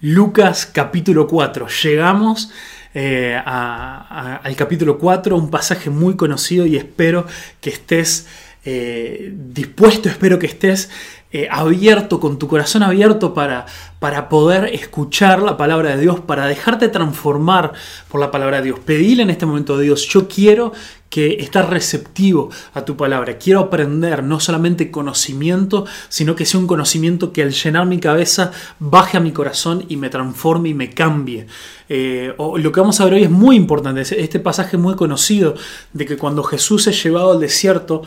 [0.00, 1.66] Lucas capítulo 4.
[1.82, 2.50] Llegamos
[2.94, 7.26] eh, al capítulo 4, un pasaje muy conocido y espero
[7.60, 8.26] que estés
[8.64, 10.88] eh, dispuesto, espero que estés
[11.32, 13.66] eh, abierto, con tu corazón abierto para,
[13.98, 17.72] para poder escuchar la palabra de Dios, para dejarte transformar
[18.08, 18.78] por la palabra de Dios.
[18.78, 20.72] Pedile en este momento a Dios, yo quiero
[21.10, 23.38] que estar receptivo a tu palabra.
[23.38, 28.52] Quiero aprender no solamente conocimiento, sino que sea un conocimiento que al llenar mi cabeza
[28.78, 31.46] baje a mi corazón y me transforme y me cambie.
[31.88, 35.54] Eh, lo que vamos a ver hoy es muy importante, este pasaje muy conocido
[35.94, 38.02] de que cuando Jesús es llevado al desierto,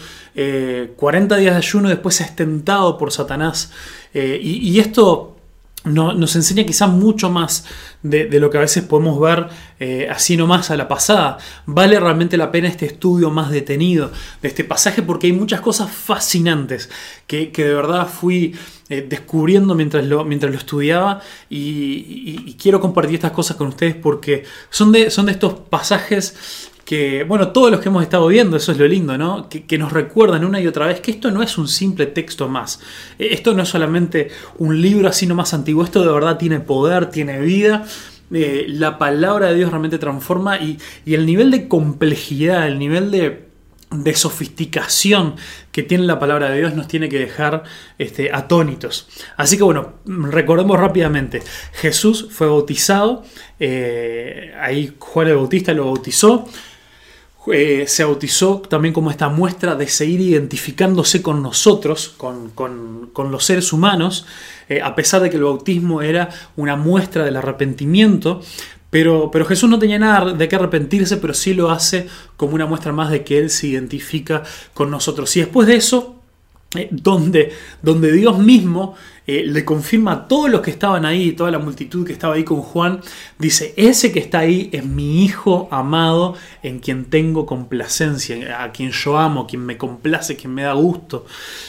[0.95, 3.71] 40 eh, días de ayuno, después es tentado por Satanás.
[4.13, 5.40] Eh, y esto
[5.83, 7.65] nos enseña quizás mucho más
[8.03, 9.47] de, lo que a veces podemos ver
[9.79, 11.37] eh, así nomás a la pasada.
[11.65, 15.91] Vale realmente la pena este estudio más detenido de este pasaje porque hay muchas cosas
[15.91, 16.89] fascinantes
[17.25, 18.55] que, de verdad fui
[18.89, 24.43] eh, descubriendo mientras lo, mientras lo estudiaba y, quiero compartir estas cosas con ustedes porque
[24.69, 28.73] son de, son de estos pasajes que, bueno, todos los que hemos estado viendo, eso
[28.73, 29.47] es lo lindo, ¿no?
[29.47, 32.81] Que, nos recuerdan una y otra vez que esto no es un simple texto más.
[33.17, 37.05] Eh, esto no es solamente un libro así nomás antiguo, esto de verdad tiene poder,
[37.05, 37.85] tiene vida.
[38.33, 43.47] Eh, la palabra de Dios realmente transforma y, el nivel de complejidad, el nivel de,
[44.13, 45.35] sofisticación
[45.71, 47.63] que tiene la palabra de Dios nos tiene que dejar
[47.99, 49.07] este, atónitos.
[49.37, 53.23] Así que bueno, recordemos rápidamente, Jesús fue bautizado,
[53.61, 56.49] eh, ahí Juan el Bautista lo bautizó,
[57.47, 62.51] eh, se bautizó también como esta muestra de seguir identificándose con nosotros, con,
[63.31, 64.27] los seres humanos,
[64.69, 68.41] eh, a pesar de que el bautismo era una muestra del arrepentimiento,
[68.91, 72.65] pero, pero, Jesús no tenía nada de qué arrepentirse, pero sí lo hace como una
[72.65, 75.35] muestra más de que Él se identifica con nosotros.
[75.37, 76.20] Y después de eso,
[76.75, 77.51] eh, donde,
[77.81, 78.95] donde Dios mismo
[79.27, 82.43] eh, le confirma a todos los que estaban ahí, toda la multitud que estaba ahí
[82.43, 83.01] con Juan,
[83.37, 88.91] dice, ese que está ahí es mi hijo amado en quien tengo complacencia, a quien
[88.91, 91.25] yo amo, quien me complace, quien me da gusto.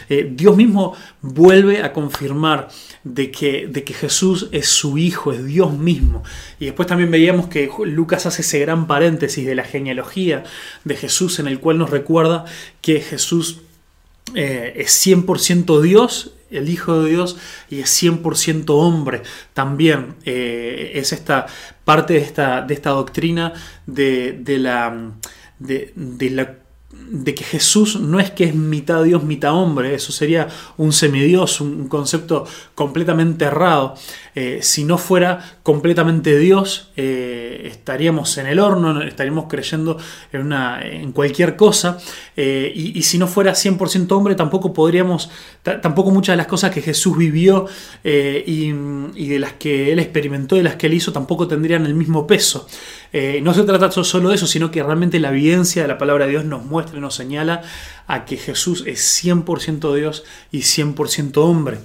[0.08, 2.68] Eh, Dios mismo vuelve a confirmar
[3.04, 6.22] de que, de que Jesús es su hijo, es Dios mismo.
[6.58, 10.44] Y después también veíamos que Lucas hace ese gran paréntesis de la genealogía
[10.84, 12.44] de Jesús en el cual nos recuerda
[12.80, 13.62] que Jesús
[14.34, 17.36] eh, es 100% Dios, el Hijo de Dios,
[17.70, 19.22] y es 100% hombre
[19.54, 20.16] también.
[20.24, 21.46] Eh, es esta
[21.84, 23.52] parte de esta, de esta doctrina
[23.86, 25.12] de, la,
[25.58, 26.61] de, de la
[26.92, 31.60] de que Jesús no es que es mitad Dios, mitad hombre, eso sería un semidios,
[31.60, 33.94] un concepto completamente errado.
[34.34, 39.98] Eh, si no fuera completamente Dios, eh, estaríamos en el horno, estaríamos creyendo
[40.32, 41.98] en, una, en cualquier cosa,
[42.36, 45.30] eh, y, si no fuera 100% hombre, tampoco podríamos,
[45.62, 47.66] tampoco muchas de las cosas que Jesús vivió
[48.04, 48.72] y,
[49.14, 52.26] y, de las que él experimentó, de las que él hizo, tampoco tendrían el mismo
[52.26, 52.66] peso.
[53.42, 56.30] No se trata solo de eso, sino que realmente la evidencia de la palabra de
[56.30, 57.62] Dios nos muestra, nos señala
[58.06, 61.78] a que Jesús es 100% Dios y 100% hombre.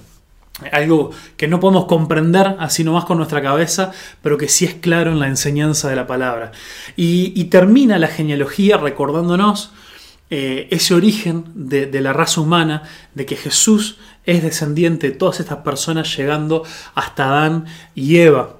[0.72, 3.92] Algo que no podemos comprender así nomás con nuestra cabeza,
[4.24, 6.52] pero que sí es claro en la enseñanza de la palabra.
[6.96, 9.72] Y, termina la genealogía recordándonos
[10.32, 12.84] eh, ese origen de, de, la raza humana,
[13.14, 16.64] de que Jesús es descendiente de todas estas personas llegando
[16.96, 18.58] hasta Adán y Eva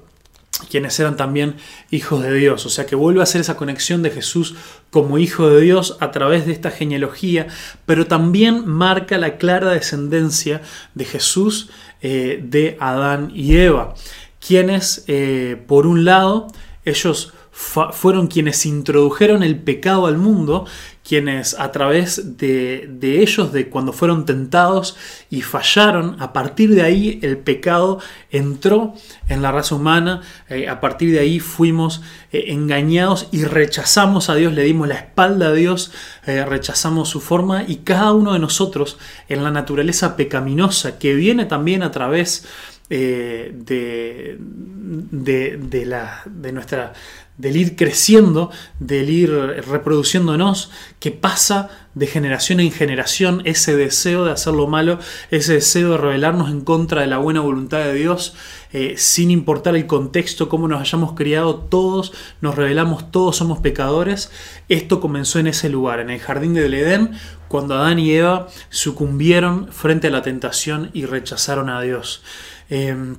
[0.70, 1.56] quienes eran también
[1.90, 2.66] hijos de Dios.
[2.66, 4.54] O sea que vuelve a hacer esa conexión de Jesús
[4.90, 7.46] como hijo de Dios a través de esta genealogía,
[7.86, 10.62] pero también marca la clara descendencia
[10.94, 11.70] de Jesús
[12.00, 13.94] eh, de Adán y Eva,
[14.40, 16.48] quienes, eh, por un lado,
[16.84, 20.66] ellos fueron quienes introdujeron el pecado al mundo,
[21.08, 24.94] quienes a través de, ellos, de cuando fueron tentados
[25.30, 27.98] y fallaron, a partir de ahí el pecado
[28.30, 28.92] entró
[29.26, 30.20] en la raza humana,
[30.50, 34.96] eh, a partir de ahí fuimos eh, engañados y rechazamos a Dios, le dimos la
[34.96, 35.92] espalda a Dios,
[36.26, 38.98] eh, rechazamos su forma y cada uno de nosotros
[39.30, 42.46] en la naturaleza pecaminosa que viene también a través
[42.90, 46.92] de, de, la, de nuestra
[47.38, 48.50] del ir creciendo,
[48.80, 50.70] del ir reproduciéndonos,
[51.00, 54.98] que pasa de generación en generación ese deseo de hacer lo malo,
[55.30, 58.34] ese deseo de rebelarnos en contra de la buena voluntad de Dios,
[58.72, 64.30] eh, sin importar el contexto, cómo nos hayamos criado, todos nos rebelamos, todos somos pecadores.
[64.68, 67.12] Esto comenzó en ese lugar, en el jardín del Edén,
[67.48, 72.22] cuando Adán y Eva sucumbieron frente a la tentación y rechazaron a Dios.
[72.68, 73.16] Em,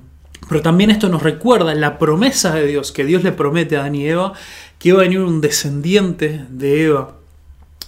[0.49, 3.93] pero también esto nos recuerda la promesa de Dios, que Dios le promete a Adán
[3.93, 4.33] y Eva,
[4.79, 7.17] que iba a venir un descendiente de Eva,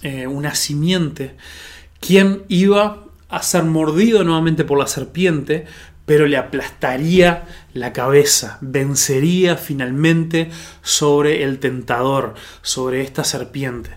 [0.02, 1.34] eh, una simiente,
[2.00, 5.66] quien iba a ser mordido nuevamente por la serpiente,
[6.06, 10.48] pero le aplastaría la cabeza, vencería finalmente
[10.82, 13.90] sobre el tentador, sobre esta serpiente.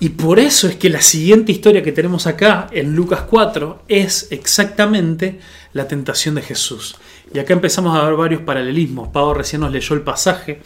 [0.00, 4.28] Y por eso es que la siguiente historia que tenemos acá en Lucas 4 es
[4.30, 5.40] exactamente
[5.72, 6.96] la tentación de Jesús.
[7.34, 9.08] Y acá empezamos a ver varios paralelismos.
[9.08, 10.60] Pablo recién nos leyó el pasaje.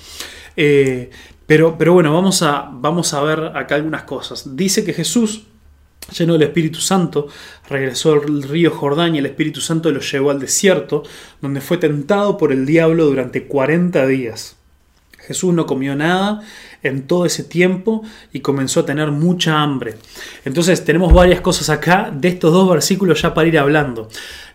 [0.55, 1.11] Eh,
[1.47, 4.55] pero, pero bueno, vamos a, vamos a ver acá algunas cosas.
[4.55, 5.47] Dice que Jesús,
[6.17, 7.29] lleno del Espíritu Santo,
[7.71, 11.05] regresó al río Jordán y el Espíritu Santo lo llevó al desierto,
[11.41, 14.59] donde fue tentado por el diablo durante 40 días.
[15.29, 16.41] Jesús no comió nada
[16.83, 19.97] en todo ese tiempo y comenzó a tener mucha hambre.
[20.45, 24.09] Entonces tenemos varias cosas acá de estos dos versículos ya para ir hablando.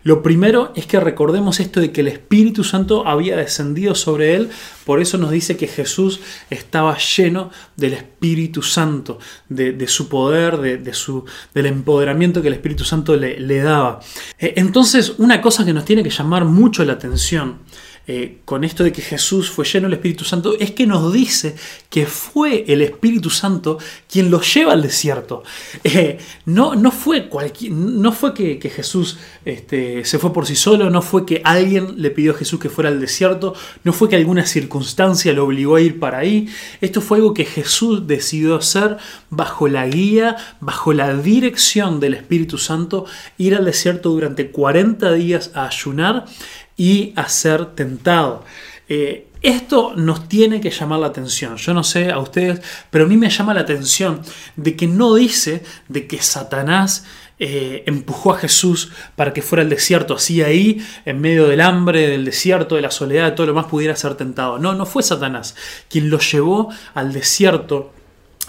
[0.04, 4.50] Lo primero es que recordemos esto de que el Espíritu Santo había descendido sobre él,
[4.84, 6.20] por eso nos dice que Jesús
[6.50, 9.18] estaba lleno del Espíritu Santo,
[9.48, 11.24] de, su poder, de, su,
[11.54, 14.00] del empoderamiento que el Espíritu Santo le, daba.
[14.38, 17.60] Eh, entonces, una cosa que nos tiene que llamar mucho la atención
[18.06, 21.54] eh, con esto de que Jesús fue lleno del Espíritu Santo, es que nos dice
[21.88, 23.78] que fue el Espíritu Santo
[24.10, 25.42] quien lo lleva al desierto.
[25.82, 27.30] Eh, no, no, fue
[27.70, 32.10] no fue que, Jesús este, se fue por sí solo, no fue que alguien le
[32.10, 33.54] pidió a Jesús que fuera al desierto,
[33.84, 36.48] no fue que alguna circunstancia lo obligó a ir para ahí.
[36.80, 38.98] Esto fue algo que Jesús decidió hacer
[39.30, 43.06] bajo la guía, bajo la dirección del Espíritu Santo,
[43.38, 46.26] ir al desierto durante 40 días a ayunar
[46.76, 48.44] y a ser tentado.
[48.88, 51.56] Eh, esto nos tiene que llamar la atención.
[51.56, 54.22] Yo no sé a ustedes, pero a mí me llama la atención
[54.56, 57.04] de que no dice de que Satanás
[57.38, 62.08] eh, empujó a Jesús para que fuera al desierto, así ahí, en medio del hambre,
[62.08, 64.58] del desierto, de la soledad, de todo lo más pudiera ser tentado.
[64.58, 65.54] No, no fue Satanás.
[65.90, 67.92] Quien lo llevó al desierto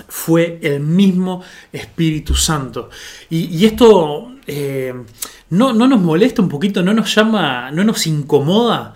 [0.08, 2.90] fue el mismo Espíritu Santo.
[3.30, 4.94] Y, esto eh,
[5.50, 8.94] no, nos molesta un poquito, no nos llama, no nos incomoda,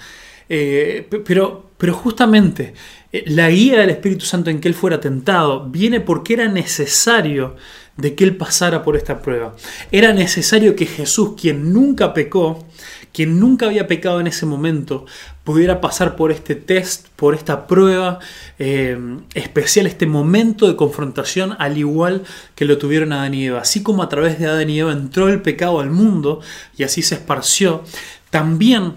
[0.48, 2.74] eh, pero, pero justamente
[3.12, 7.56] eh, la guía del Espíritu Santo en que él fuera tentado viene porque era necesario
[7.98, 9.56] de que él pasara por esta prueba.
[9.92, 12.66] Era necesario que Jesús, quien nunca pecó,
[13.14, 15.06] quien nunca había pecado en ese momento,
[15.44, 18.20] pudiera pasar por este test, por esta prueba
[18.60, 18.98] eh,
[19.34, 22.24] especial, este momento de confrontación, al igual
[22.56, 23.62] que lo tuvieron Adán y Eva.
[23.62, 26.42] Así como a través de Adán y Eva entró el pecado al mundo
[26.78, 27.84] y así se esparció,
[28.30, 28.94] también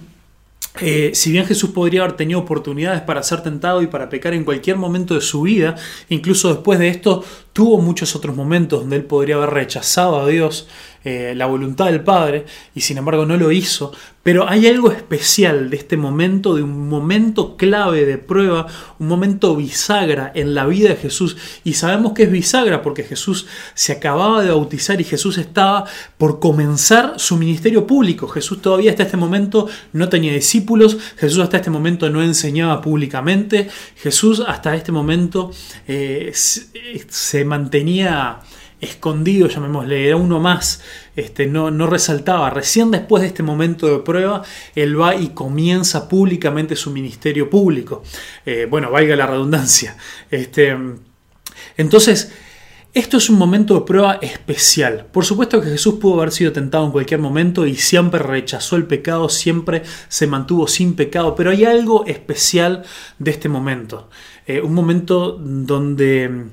[0.81, 4.45] eh, si bien Jesús podría haber tenido oportunidades para ser tentado y para pecar en
[4.45, 5.77] cualquier momento de su vida,
[6.09, 10.69] incluso después de esto tuvo muchos otros momentos donde él podría haber rechazado a Dios,
[11.05, 13.93] eh, la voluntad del Padre, y sin embargo no lo hizo.
[14.23, 18.69] Pero hay algo especial de este momento, de un momento clave de prueba,
[19.01, 21.37] un momento bisagra en la vida de Jesús.
[21.65, 25.87] Y sabemos que es bisagra porque Jesús se acababa de bautizar y Jesús estaba
[26.19, 28.29] por comenzar su ministerio público.
[28.29, 33.69] Jesús todavía hasta este momento no tenía discípulos, Jesús hasta este momento no enseñaba públicamente,
[33.97, 35.51] Jesús hasta este momento
[35.89, 38.41] eh, se mantenía
[38.83, 40.83] escondido, llamémosle, era uno más,
[41.15, 42.51] este, no, no, resaltaba.
[42.51, 44.43] Recién después de este momento de prueba,
[44.75, 48.03] él va y comienza públicamente su ministerio público.
[48.45, 49.97] Eh, bueno, valga la redundancia.
[50.31, 50.77] Este,
[51.77, 52.33] entonces,
[52.93, 55.07] esto es un momento de prueba especial.
[55.13, 58.85] Por supuesto que Jesús pudo haber sido tentado en cualquier momento y siempre rechazó el
[58.85, 62.85] pecado, siempre se mantuvo sin pecado, pero hay algo especial
[63.19, 64.11] de este momento.
[64.47, 66.49] Eh, un momento donde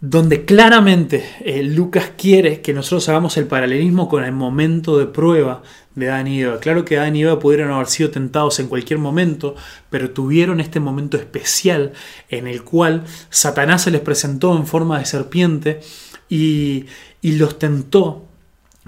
[0.00, 5.62] donde claramente eh, Lucas quiere que nosotros hagamos el paralelismo con el momento de prueba
[5.94, 6.60] de Adán y Eva.
[6.60, 9.56] Claro que Adán y Eva pudieron haber sido tentados en cualquier momento,
[9.88, 11.92] pero tuvieron este momento especial
[12.28, 15.80] en el cual Satanás se les presentó en forma de serpiente
[16.28, 16.86] y,
[17.22, 18.26] y los tentó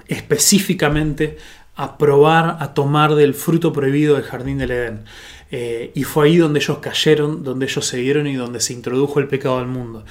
[0.07, 1.37] específicamente
[1.79, 5.05] a probar, a tomar del fruto prohibido del jardín del Edén.
[5.49, 9.19] Eh, y fue ahí donde ellos cayeron, donde ellos se dieron y donde se introdujo
[9.19, 10.03] el pecado al mundo.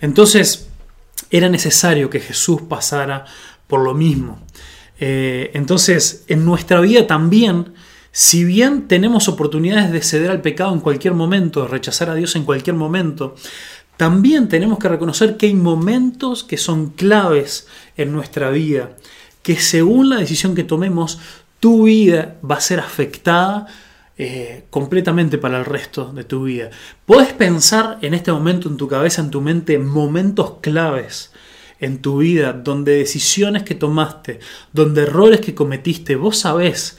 [0.00, 0.68] Entonces,
[1.30, 3.24] era necesario que Jesús pasara
[3.66, 4.40] por lo mismo.
[5.00, 7.74] Eh, entonces, en nuestra vida también,
[8.12, 12.36] si bien tenemos oportunidades de ceder al pecado en cualquier momento, de rechazar a Dios
[12.36, 13.34] en cualquier momento,
[13.96, 17.66] también tenemos que reconocer que hay momentos que son claves
[17.96, 18.96] en nuestra vida,
[19.46, 21.20] que según la decisión que tomemos,
[21.60, 23.68] tu vida va a ser afectada
[24.18, 26.70] eh, completamente para el resto de tu vida.
[27.04, 31.30] Puedes pensar en este momento en tu cabeza, en tu mente, momentos claves
[31.78, 34.40] en tu vida, donde decisiones que tomaste,
[34.72, 36.98] donde errores que cometiste, vos sabés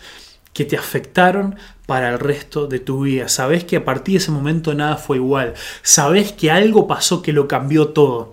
[0.54, 3.28] que te afectaron para el resto de tu vida.
[3.28, 5.54] Sabés que a partir de ese momento nada fue igual.
[5.82, 8.32] Sabés que algo pasó que lo cambió todo.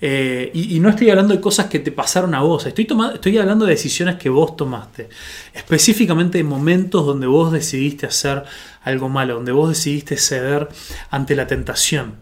[0.00, 3.64] Eh, y, no estoy hablando de cosas que te pasaron a vos, estoy, estoy hablando
[3.64, 5.08] de decisiones que vos tomaste.
[5.52, 8.44] Específicamente de momentos donde vos decidiste hacer
[8.82, 10.68] algo malo, donde vos decidiste ceder
[11.10, 12.16] ante la tentación.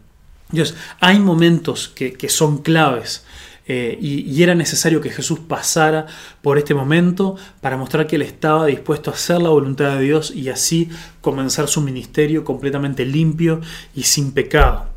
[0.50, 3.24] Dios, hay momentos que, son claves.
[3.66, 6.06] Eh, y, era necesario que Jesús pasara
[6.42, 10.30] por este momento para mostrar que él estaba dispuesto a hacer la voluntad de Dios
[10.30, 13.60] y así comenzar su ministerio completamente limpio
[13.94, 14.91] y sin pecado.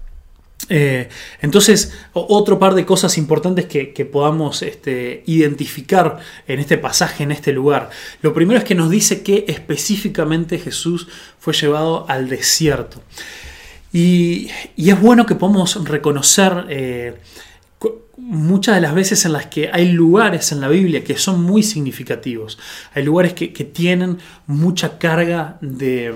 [0.70, 1.10] Eh,
[1.42, 7.52] entonces, otro par de cosas importantes que, podamos este, identificar en este pasaje, en este
[7.52, 7.90] lugar.
[8.22, 11.08] Lo primero es que nos dice que específicamente Jesús
[11.40, 13.02] fue llevado al desierto.
[13.94, 17.16] Y, es bueno que podamos reconocer eh,
[18.18, 21.64] muchas de las veces en las que hay lugares en la Biblia que son muy
[21.64, 22.58] significativos.
[22.94, 24.18] Hay lugares que tienen
[24.48, 26.14] mucha carga de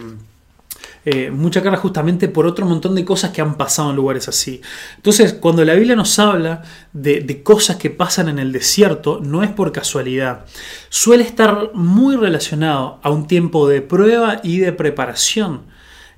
[1.06, 4.62] eh, mucha carga justamente por otro montón de cosas que han pasado en lugares así.
[4.98, 9.50] Entonces, cuando la Biblia nos habla de, cosas que pasan en el desierto, no es
[9.50, 10.46] por casualidad.
[10.90, 15.62] Suele estar muy relacionado a un tiempo de prueba y de preparación.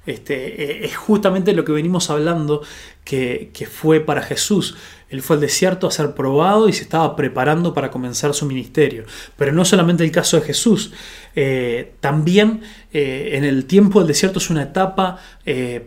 [0.06, 2.64] Este, eh, es justamente lo que venimos hablando
[3.04, 4.76] que, fue para Jesús.
[5.10, 9.04] Él fue al desierto a ser probado y se estaba preparando para comenzar su ministerio.
[9.38, 10.92] Pero no solamente el caso de Jesús,
[11.36, 12.62] eh, también
[12.94, 15.20] eh, en el tiempo del desierto es una etapa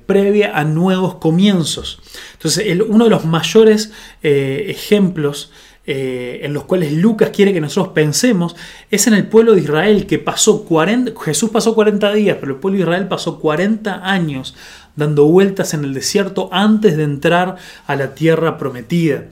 [0.07, 2.01] previa a nuevos comienzos.
[2.35, 3.93] Entonces, uno de los mayores
[4.23, 5.51] ejemplos
[5.87, 8.57] en los cuales Lucas quiere que nosotros pensemos
[8.91, 12.59] es en el pueblo de Israel que pasó 40, Jesús pasó 40 días, pero el
[12.59, 14.55] pueblo de Israel pasó 40 años
[14.97, 19.25] dando vueltas en el desierto antes de entrar a la tierra prometida.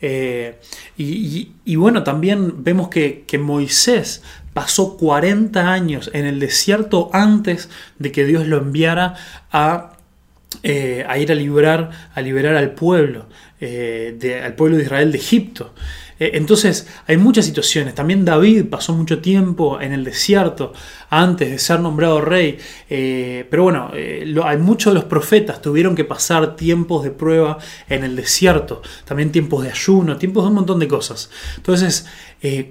[0.00, 0.58] Eh,
[0.96, 4.22] y, bueno, también vemos que, Moisés
[4.52, 9.14] pasó 40 años en el desierto antes de que Dios lo enviara
[9.52, 9.97] a,
[10.62, 13.26] eh, a ir a liberar, a liberar al pueblo,
[13.60, 15.74] eh, al pueblo de Israel de Egipto.
[16.18, 17.94] Eh, entonces hay muchas situaciones.
[17.94, 20.72] También David pasó mucho tiempo en el desierto
[21.10, 22.58] antes de ser nombrado rey.
[22.88, 27.58] Eh, pero bueno, eh, hay muchos de los profetas tuvieron que pasar tiempos de prueba
[27.88, 28.82] en el desierto.
[29.04, 31.30] También tiempos de ayuno, tiempos de un montón de cosas.
[31.56, 32.06] Entonces,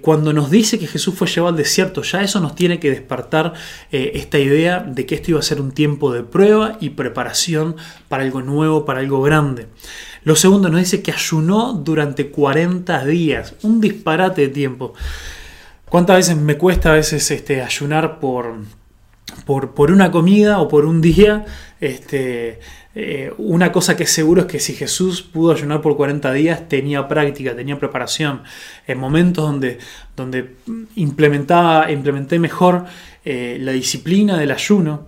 [0.02, 3.54] cuando nos dice que Jesús fue llevado al desierto, ya eso nos tiene que despertar
[3.92, 7.76] esta idea de que esto iba a ser un tiempo de prueba y preparación
[8.08, 9.68] para algo nuevo, para algo grande.
[10.28, 14.94] Lo segundo nos dice que ayunó durante 40 días, un disparate de tiempo.
[15.90, 18.56] ¿Cuántas veces me cuesta a veces este, ayunar por,
[19.46, 21.46] por, una comida o por un día?
[21.80, 22.60] Este,
[22.94, 26.68] eh, una cosa que es seguro es que si Jesús pudo ayunar por 40 días,
[26.68, 28.44] tenía práctica, tenía preparación.
[28.86, 29.78] En momentos donde,
[30.14, 30.56] donde
[30.96, 32.84] implementaba, implementé mejor
[33.24, 35.08] eh, la disciplina del ayuno,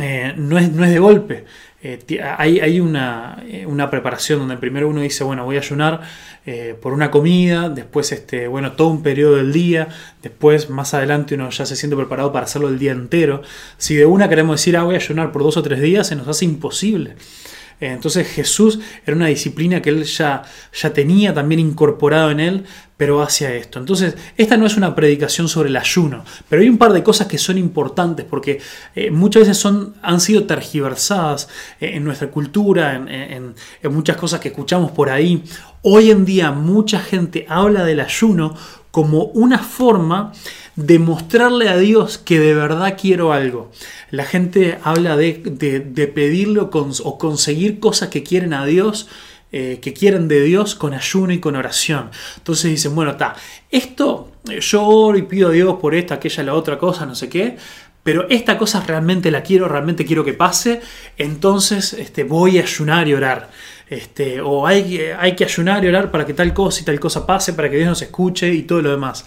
[0.00, 1.44] eh, no, es, no es de golpe.
[1.82, 1.98] Eh,
[2.36, 6.02] hay, una, eh, una, preparación donde primero uno dice, bueno, voy a ayunar
[6.44, 9.88] eh, por una comida, después, este, bueno, todo un periodo del día,
[10.22, 13.40] después más adelante uno ya se siente preparado para hacerlo el día entero.
[13.78, 16.16] Si de una queremos decir, ah, voy a ayunar por dos o tres días, se
[16.16, 17.16] nos hace imposible.
[17.80, 22.64] Entonces Jesús era una disciplina que él ya, ya tenía también incorporado en él,
[23.00, 23.78] pero hacia esto.
[23.78, 27.28] Entonces, esta no es una predicación sobre el ayuno, pero hay un par de cosas
[27.28, 28.60] que son importantes porque
[28.94, 31.48] eh, muchas veces son, han sido tergiversadas
[31.80, 33.54] eh, en nuestra cultura, en,
[33.90, 35.42] muchas cosas que escuchamos por ahí.
[35.80, 38.54] Hoy en día mucha gente habla del ayuno
[38.90, 40.32] como una forma
[40.86, 43.70] de mostrarle a Dios que de verdad quiero algo.
[44.10, 49.08] La gente habla de, de, pedirle o, conseguir cosas que quieren a Dios,
[49.52, 52.10] eh, que quieren de Dios con ayuno y con oración.
[52.38, 53.34] Entonces dicen, bueno, está,
[53.70, 57.14] esto eh, yo oro y pido a Dios por esta, aquella, la otra cosa, no
[57.14, 57.56] sé qué,
[58.02, 60.80] pero esta cosa realmente la quiero, realmente quiero que pase,
[61.18, 63.50] entonces este, voy a ayunar y orar.
[63.90, 67.54] Este, o hay, que ayunar y orar para que tal cosa y tal cosa pase,
[67.54, 69.26] para que Dios nos escuche y todo lo demás.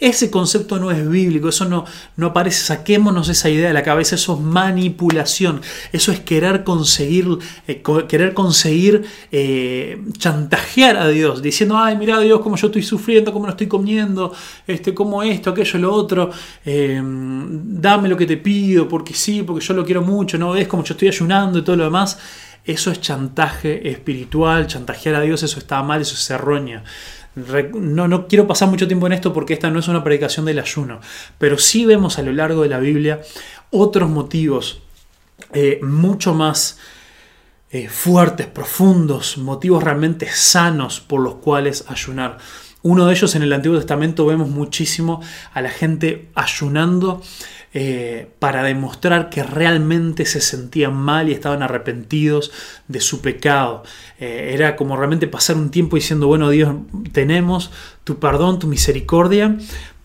[0.00, 1.84] Ese concepto no es bíblico, eso no,
[2.16, 5.62] no aparece, saquémonos esa idea de la cabeza, eso es manipulación,
[5.92, 7.38] eso es querer conseguir,
[7.68, 13.32] eh, querer conseguir eh, chantajear a Dios, diciendo, ay, mira Dios, cómo yo estoy sufriendo,
[13.32, 14.34] cómo no estoy comiendo,
[14.66, 16.32] este, cómo esto, aquello, lo otro,
[16.64, 20.66] eh, dame lo que te pido, porque sí, porque yo lo quiero mucho, no ves
[20.66, 22.18] como yo estoy ayunando y todo lo demás.
[22.64, 26.84] Eso es chantaje espiritual, chantajear a Dios, eso está mal, eso es errónea.
[27.72, 30.58] No, no quiero pasar mucho tiempo en esto porque esta no es una predicación del
[30.58, 31.00] ayuno,
[31.38, 33.20] pero sí vemos a lo largo de la Biblia
[33.70, 34.82] otros motivos
[35.52, 36.78] eh, mucho más
[37.70, 42.38] eh, fuertes, profundos, motivos realmente sanos por los cuales ayunar.
[42.82, 47.22] Uno de ellos en el Antiguo Testamento vemos muchísimo a la gente ayunando
[47.72, 52.50] eh, para demostrar que realmente se sentían mal y estaban arrepentidos
[52.88, 53.84] de su pecado.
[54.18, 56.74] Eh, era como realmente pasar un tiempo diciendo, bueno Dios,
[57.12, 57.70] tenemos
[58.04, 59.56] tu perdón, tu misericordia,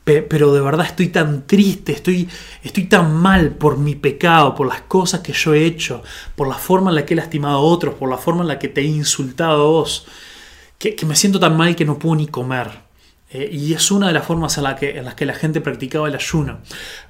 [0.05, 2.29] pero de verdad estoy tan triste, estoy,
[2.61, 6.03] estoy tan mal por mi pecado, por las cosas que yo he hecho,
[6.35, 8.59] por la forma en la que he lastimado a otros, por la forma en la
[8.59, 10.05] que te he insultado a vos,
[10.77, 12.84] que, me siento tan mal que no puedo ni comer.
[13.35, 15.59] Eh, y es una de las formas en, la que, en las que la gente
[15.59, 16.59] practicaba el ayuno.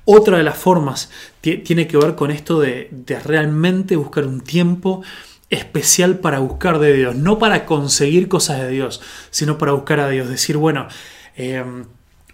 [0.05, 2.89] Otra de las formas tiene que ver con esto de,
[3.23, 5.03] realmente buscar un tiempo
[5.51, 10.09] especial para buscar de Dios, no para conseguir cosas de Dios, sino para buscar a
[10.09, 10.27] Dios.
[10.27, 10.87] Decir, bueno,
[11.35, 11.63] eh,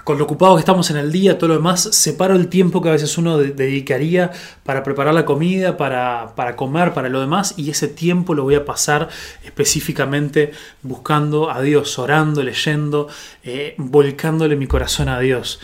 [0.03, 2.89] con lo ocupado que estamos en el día, todo lo demás, separo el tiempo que
[2.89, 4.31] a veces uno dedicaría
[4.63, 8.65] para preparar la comida, para, comer, para lo demás, y ese tiempo lo voy a
[8.65, 9.10] pasar
[9.43, 13.08] específicamente buscando a Dios, orando, leyendo,
[13.43, 15.60] eh, volcándole mi corazón a Dios.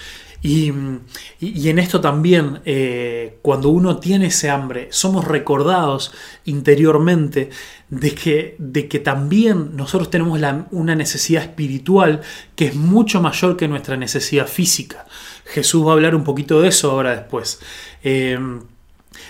[0.48, 6.14] Y, en esto también, eh, cuando uno tiene ese hambre, somos recordados
[6.46, 7.50] interiormente
[7.90, 10.40] de que, de que también nosotros tenemos
[10.72, 12.22] una necesidad espiritual
[12.56, 15.06] que es mucho mayor que nuestra necesidad física.
[15.44, 17.60] Jesús va a hablar un poquito de eso ahora después.
[18.04, 18.40] Eh,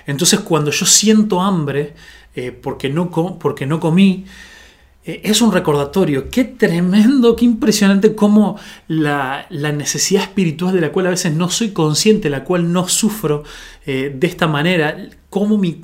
[0.06, 1.96] entonces cuando yo siento hambre,
[2.36, 3.10] eh, porque, no,
[3.40, 4.26] porque no comí,
[5.08, 6.30] es un recordatorio.
[6.30, 8.60] Qué tremendo, qué impresionante cómo
[8.90, 13.44] la, necesidad espiritual de la cual a veces no soy consciente, la cual no sufro
[13.86, 14.98] eh, de esta manera,
[15.30, 15.76] cómo mi,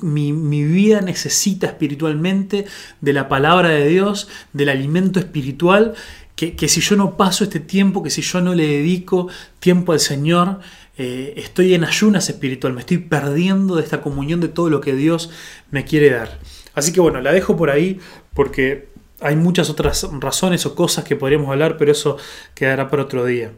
[0.64, 2.66] vida necesita espiritualmente
[3.00, 5.94] de la palabra de Dios, del alimento espiritual,
[6.36, 9.28] que, si yo no paso este tiempo, que si yo no le dedico
[9.58, 10.60] tiempo al Señor,
[10.98, 14.94] eh, estoy en ayunas espiritual, me estoy perdiendo de esta comunión de todo lo que
[14.94, 15.30] Dios
[15.70, 16.38] me quiere dar.
[16.74, 18.00] Así que bueno, la dejo por ahí
[18.34, 22.16] porque hay muchas otras razones o cosas que podríamos hablar, pero eso
[22.54, 23.52] quedará para otro día.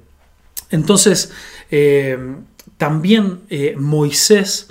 [0.70, 1.32] Entonces,
[1.70, 2.18] eh,
[2.76, 4.68] también eh, Moisés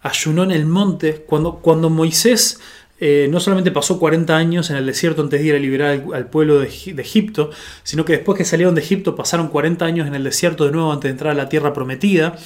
[0.00, 1.24] ayunó en el monte.
[1.26, 2.60] Cuando, cuando Moisés
[3.00, 6.26] eh, no solamente pasó 40 años en el desierto antes de ir a liberar al,
[6.26, 7.50] pueblo de, Egipto,
[7.84, 10.92] sino que después que salieron de Egipto pasaron 40 años en el desierto de nuevo
[10.92, 12.36] antes de entrar a la tierra prometida.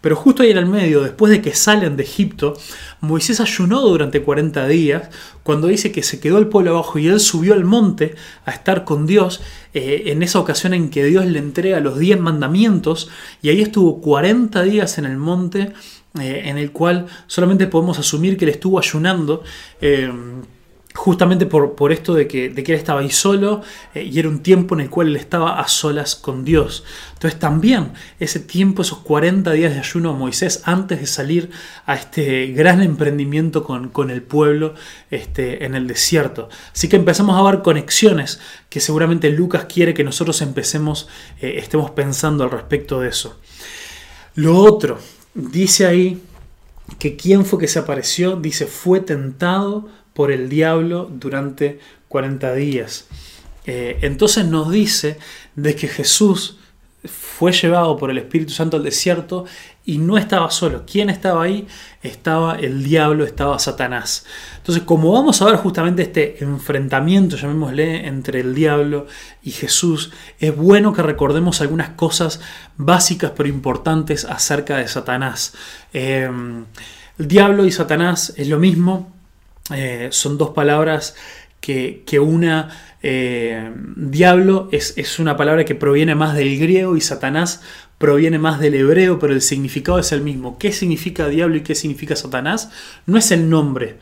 [0.00, 2.54] Pero justo ahí en el medio, después de que salen de Egipto,
[3.00, 5.10] Moisés ayunó durante 40 días,
[5.44, 8.84] cuando dice que se quedó el pueblo abajo y él subió al monte a estar
[8.84, 9.40] con Dios,
[9.74, 13.08] eh, en esa ocasión en que Dios le entrega los 10 mandamientos,
[13.42, 15.72] y ahí estuvo 40 días en el monte
[16.18, 19.44] eh, en el cual solamente podemos asumir que él estuvo ayunando.
[19.80, 20.10] Eh,
[20.92, 23.62] justamente por, esto de que, de que, él estaba ahí solo
[23.94, 26.82] eh, y era un tiempo en el cual él estaba a solas con Dios.
[27.12, 31.50] Entonces también ese tiempo, esos 40 días de ayuno a Moisés antes de salir
[31.86, 34.74] a este gran emprendimiento con, el pueblo
[35.12, 36.48] este, en el desierto.
[36.74, 41.08] Así que empezamos a ver conexiones que seguramente Lucas quiere que nosotros empecemos,
[41.40, 43.38] estemos pensando al respecto de eso.
[44.34, 44.98] Lo otro
[45.34, 46.22] Dice ahí
[46.98, 53.06] que quién fue que se apareció, dice, fue tentado por el diablo durante 40 días.
[53.66, 55.18] Eh, entonces nos dice
[55.54, 56.58] de que Jesús
[57.04, 59.46] fue llevado por el Espíritu Santo al desierto
[59.86, 60.84] y no estaba solo.
[60.86, 61.66] ¿Quién estaba ahí?
[62.02, 64.26] Estaba el diablo, estaba Satanás.
[64.58, 69.06] Entonces, como vamos a ver justamente este enfrentamiento, llamémosle, entre el diablo
[69.42, 72.40] y Jesús, es bueno que recordemos algunas cosas
[72.76, 75.54] básicas pero importantes acerca de Satanás.
[75.94, 76.66] Em,
[77.18, 79.10] el diablo y Satanás es lo mismo,
[79.74, 81.14] eh, son dos palabras
[81.60, 82.68] que, que una
[83.02, 87.62] eh, diablo es, es, una palabra que proviene más del griego y Satanás
[87.98, 90.58] proviene más del hebreo, pero el significado es el mismo.
[90.58, 92.70] ¿Qué significa diablo y qué significa Satanás?
[93.06, 93.98] No es el nombre.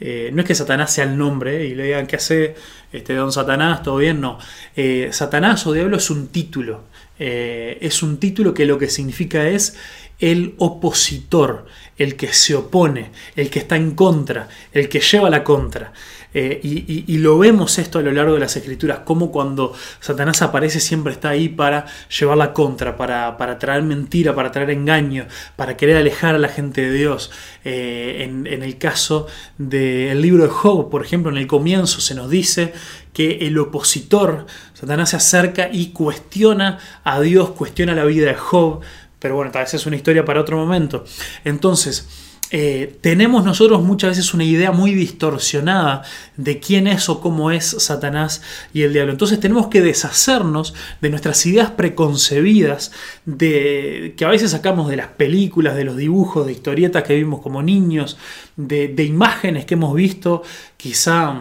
[0.00, 2.56] Eh, no es que Satanás sea el nombre y le digan qué hace
[2.92, 4.38] este don Satanás, todo bien, no.
[4.76, 6.84] Eh, Satanás o diablo es un título.
[7.18, 9.76] es un título que lo que significa es
[10.18, 15.44] el opositor, el que se opone, el que está en contra, el que lleva la
[15.44, 15.92] contra.
[16.34, 20.80] Eh, y, lo vemos esto a lo largo de las escrituras, como cuando Satanás aparece
[20.80, 25.96] siempre está ahí para llevar la contra, para, traer mentira, para traer engaño, para querer
[25.96, 27.30] alejar a la gente de Dios.
[27.64, 29.26] Eh, en, el caso
[29.58, 32.72] del libro de Job, por ejemplo, en el comienzo se nos dice
[33.12, 38.80] que el opositor, Satanás se acerca y cuestiona a Dios, cuestiona la vida de Job,
[39.18, 41.04] pero bueno, tal vez es una historia para otro momento.
[41.44, 46.02] Entonces, eh, tenemos nosotros muchas veces una idea muy distorsionada
[46.36, 48.42] de quién es o cómo es Satanás
[48.74, 49.12] y el diablo.
[49.12, 52.92] Entonces tenemos que deshacernos de nuestras ideas preconcebidas
[53.24, 57.40] de, que a veces sacamos de las películas, de los dibujos, de historietas que vimos
[57.40, 58.18] como niños,
[58.56, 60.42] de, imágenes que hemos visto
[60.76, 61.40] quizá...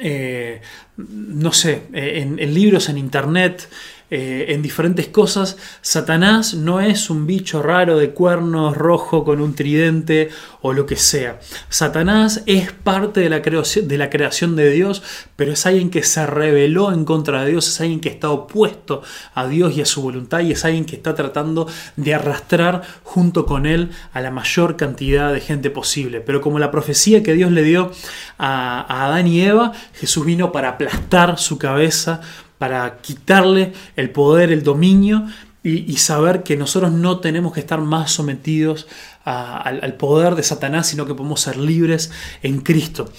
[0.00, 0.60] Eh,
[0.96, 3.68] no sé, en, libros en internet,
[4.10, 9.54] eh, en diferentes cosas, Satanás no es un bicho raro de cuernos rojo con un
[9.54, 10.28] tridente
[10.60, 11.40] o lo que sea.
[11.68, 15.02] Satanás es parte de la, creación, de la creación de Dios,
[15.36, 19.02] pero es alguien que se rebeló en contra de Dios, es alguien que está opuesto
[19.34, 23.46] a Dios y a su voluntad y es alguien que está tratando de arrastrar junto
[23.46, 26.20] con él a la mayor cantidad de gente posible.
[26.20, 27.90] Pero como la profecía que Dios le dio
[28.38, 32.20] a Adán y Eva, Jesús vino para aplastar su cabeza,
[32.64, 35.26] para quitarle el poder, el dominio
[35.62, 38.86] y, saber que nosotros no tenemos que estar más sometidos
[39.22, 42.10] al, poder de Satanás, sino que podemos ser libres
[42.42, 43.12] en Cristo.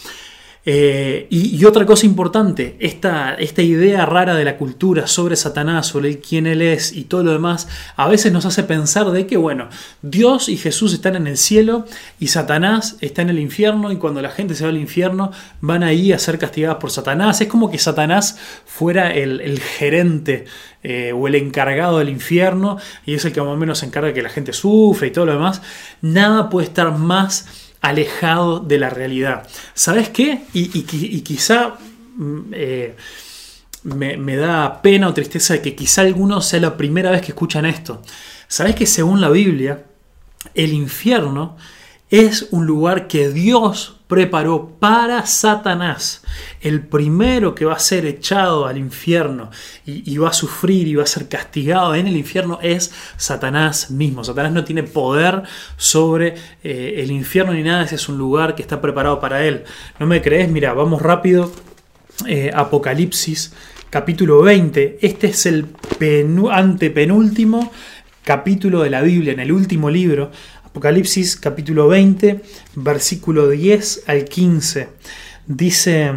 [0.68, 6.20] Eh, y, otra cosa importante, esta, esta, idea rara de la cultura sobre Satanás, sobre
[6.20, 9.70] quién él es y todo lo demás, a veces nos hace pensar de que, bueno,
[10.02, 11.86] Dios y Jesús están en el cielo
[12.20, 15.84] y Satanás está en el infierno y cuando la gente se va al infierno van
[15.84, 17.42] ahí a ser castigadas por Satanás.
[17.42, 20.46] Es como que Satanás fuera el, gerente
[20.82, 24.08] eh, o el encargado del infierno y es el que más o menos se encarga
[24.08, 25.62] de que la gente sufre y todo lo demás.
[26.02, 29.48] Nada puede estar más alejado de la realidad.
[29.74, 30.42] ¿Sabes qué?
[30.54, 30.82] Y,
[31.22, 31.76] quizá
[32.16, 32.96] mm, eh,
[33.84, 37.66] me, da pena o tristeza de que quizá algunos sea la primera vez que escuchan
[37.66, 38.02] esto.
[38.48, 39.86] ¿Sabes que según la Biblia,
[40.56, 41.58] el infierno
[42.10, 46.24] es un lugar que Dios preparó para Satanás,
[46.62, 49.50] el primero que va a ser echado al infierno
[49.86, 54.24] y, va a sufrir y va a ser castigado en el infierno es Satanás mismo.
[54.24, 55.44] Satanás no tiene poder
[55.78, 59.64] sobre eh, el infierno ni nada, ese es un lugar que está preparado para él.
[60.00, 60.50] ¿No me crees?
[60.50, 61.52] Mira, vamos rápido.
[62.28, 63.54] Eh, Apocalipsis
[63.90, 65.00] capítulo 20.
[65.02, 65.68] Este es el
[66.52, 67.72] antepenúltimo
[68.26, 70.32] capítulo de la Biblia, en el último libro.
[70.76, 72.42] Apocalipsis capítulo 20,
[72.76, 74.90] versículo 10 al 15.
[75.48, 76.12] Dice,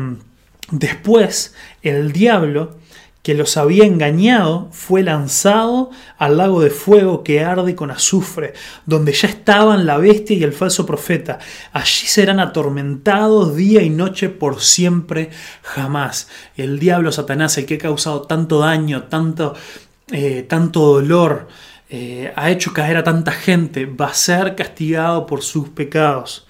[0.73, 2.77] después el diablo
[3.23, 8.53] que los había engañado fue lanzado al lago de fuego que arde con azufre,
[8.85, 11.39] donde ya estaban la bestia y el falso profeta.
[11.73, 15.31] Allí serán atormentados día y noche por siempre
[15.63, 16.27] jamás.
[16.57, 19.55] El diablo Satanás, el que ha causado tanto daño, tanto,
[20.11, 21.47] eh, tanto dolor,
[21.91, 26.47] eh, ha hecho caer a tanta gente, va a ser castigado por sus pecados.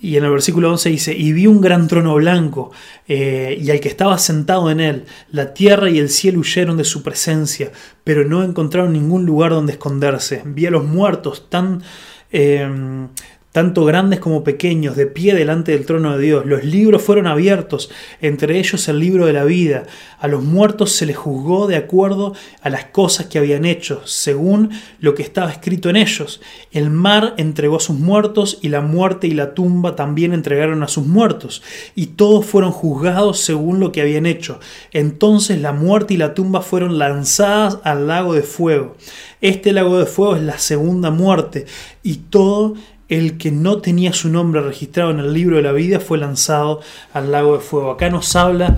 [0.00, 2.70] Y en el versículo 11 dice, y vi un gran trono blanco,
[3.08, 6.84] eh, y al que estaba sentado en él, la tierra y el cielo huyeron de
[6.84, 7.72] su presencia,
[8.04, 10.42] pero no encontraron ningún lugar donde esconderse.
[10.44, 11.82] Vi a los muertos tan,
[12.30, 13.08] eh,
[13.52, 16.46] tanto grandes como pequeños, de pie delante del trono de Dios.
[16.46, 19.86] Los libros fueron abiertos, entre ellos el libro de la vida.
[20.18, 24.70] A los muertos se les juzgó de acuerdo a las cosas que habían hecho, según
[25.00, 26.40] lo que estaba escrito en ellos.
[26.72, 30.88] El mar entregó a sus muertos y la muerte y la tumba también entregaron a
[30.88, 31.62] sus muertos,
[31.94, 34.60] y todos fueron juzgados según lo que habían hecho.
[34.92, 38.96] Entonces la muerte y la tumba fueron lanzadas al lago de fuego.
[39.40, 41.64] Este lago de fuego es la segunda muerte,
[42.02, 42.74] y todo
[43.08, 46.80] el que no tenía su nombre registrado en el libro de la vida fue lanzado
[47.12, 47.90] al lago de fuego.
[47.90, 48.76] Acá nos habla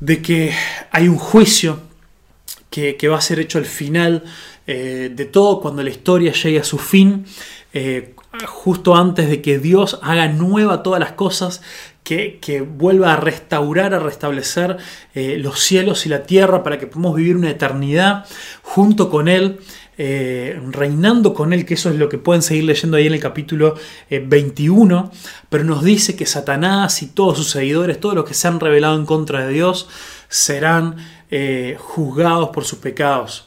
[0.00, 0.52] de que
[0.90, 1.80] hay un juicio
[2.70, 4.22] que, va a ser hecho al final
[4.66, 7.24] eh, de todo, cuando la historia llegue a su fin,
[7.72, 8.14] eh,
[8.46, 11.62] justo antes de que Dios haga nueva todas las cosas,
[12.06, 14.76] que, vuelva a restaurar, a restablecer
[15.14, 18.26] eh, los cielos y la tierra para que podamos vivir una eternidad
[18.62, 19.58] junto con Él.
[19.98, 23.20] Eh, reinando con él, que eso es lo que pueden seguir leyendo ahí en el
[23.20, 23.76] capítulo
[24.10, 28.46] 21, eh, pero nos dice que Satanás y todos sus seguidores, todos los que se
[28.46, 29.88] han rebelado en contra de Dios,
[30.28, 30.96] serán
[31.30, 33.46] eh, juzgados por sus pecados.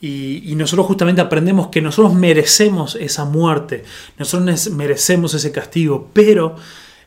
[0.00, 3.84] Y, nosotros justamente aprendemos que nosotros merecemos esa muerte,
[4.16, 6.56] nosotros merecemos ese castigo, pero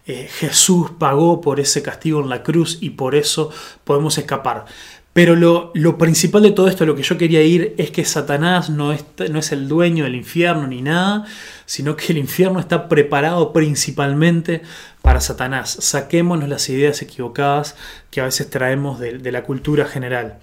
[0.05, 3.49] Jesús pagó por ese castigo en la cruz y por eso
[3.83, 4.65] podemos escapar.
[5.13, 8.91] Pero lo, principal de todo esto, lo que yo quería ir, es que Satanás no
[8.91, 11.25] es, no es el dueño del infierno ni nada,
[11.67, 14.63] sino que el infierno está preparado principalmente
[15.03, 15.77] para Satanás.
[15.79, 17.75] Saquémonos las ideas equivocadas
[18.09, 20.39] que a veces traemos de, la cultura general.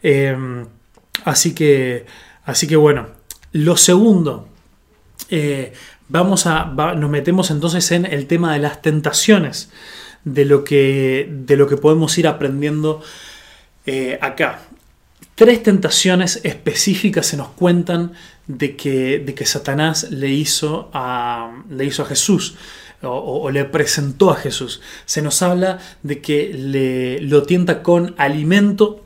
[0.00, 0.66] Em,
[1.24, 2.06] así, que,
[2.44, 3.08] así que bueno,
[3.50, 4.48] lo segundo,
[5.28, 5.72] eh,
[6.08, 9.70] vamos a, nos metemos entonces en el tema de las tentaciones,
[10.22, 13.02] de lo que, de lo que podemos ir aprendiendo
[13.86, 14.62] eh, acá.
[15.34, 18.12] Tres tentaciones específicas se nos cuentan
[18.46, 22.56] de que, de que Satanás le hizo, a, le hizo a Jesús
[23.02, 24.80] o, le presentó a Jesús.
[25.04, 29.04] Se nos habla de que le, lo tienta con alimento,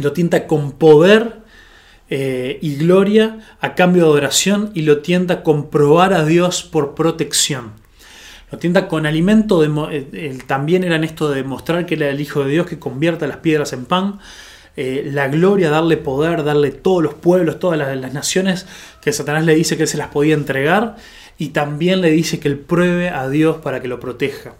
[0.00, 1.38] lo tienta con poder
[2.10, 6.94] eh, y gloria a cambio de adoración y lo tienta con probar a Dios por
[6.94, 7.72] protección.
[8.50, 12.20] Lo tienta con alimento, de, eh, también era en esto de demostrar que era el
[12.20, 14.20] Hijo de Dios que convierta las piedras en pan.
[14.76, 18.64] eh, la gloria, darle poder, darle todos los pueblos, todas las, naciones
[19.00, 20.96] que Satanás le dice que se las podía entregar
[21.36, 24.54] y también le dice que él pruebe a Dios para que lo proteja.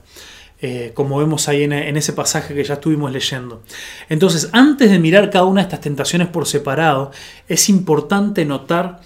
[0.60, 3.62] Eh, como vemos ahí en, ese pasaje que ya estuvimos leyendo.
[4.08, 7.12] Entonces, antes de mirar cada una de estas tentaciones por separado,
[7.46, 9.00] es importante notar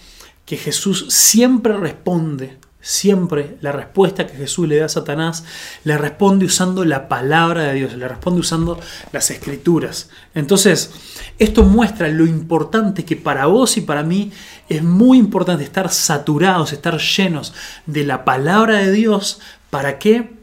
[0.47, 5.45] que Jesús siempre responde Siempre la respuesta que Jesús le da a Satanás
[5.85, 8.81] le responde usando la palabra de Dios, le responde usando
[9.13, 10.11] las escrituras.
[10.35, 10.91] Entonces,
[11.39, 14.33] esto muestra lo importante que para vos y para mí
[14.69, 17.55] es muy importante estar saturados, estar llenos
[17.87, 19.41] de la palabra de Dios.
[19.71, 20.42] ¿Para qué?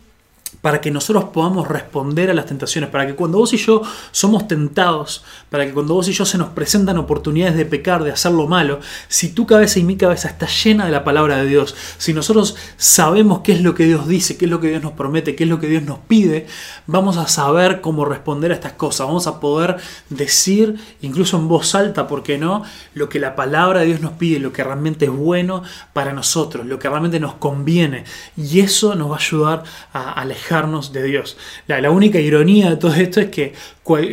[0.61, 4.47] Para que nosotros podamos responder a las tentaciones, para que cuando vos y yo somos
[4.47, 8.33] tentados, para que cuando vos y yo se nos presentan oportunidades de pecar, de hacer
[8.33, 11.75] lo malo, si tu cabeza y mi cabeza está llena de la palabra de Dios,
[11.97, 14.93] si nosotros sabemos qué es lo que Dios dice, qué es lo que Dios nos
[14.93, 16.47] promete, qué es lo que Dios nos pide,
[16.87, 19.77] vamos a saber cómo responder a estas cosas, vamos a poder
[20.09, 24.13] decir, incluso en voz alta, ¿por qué no?, lo que la palabra de Dios nos
[24.13, 28.03] pide, lo que realmente es bueno para nosotros, lo que realmente nos conviene,
[28.35, 31.37] y eso nos va a ayudar a alejar de Dios.
[31.67, 33.53] La, única ironía de todo esto es que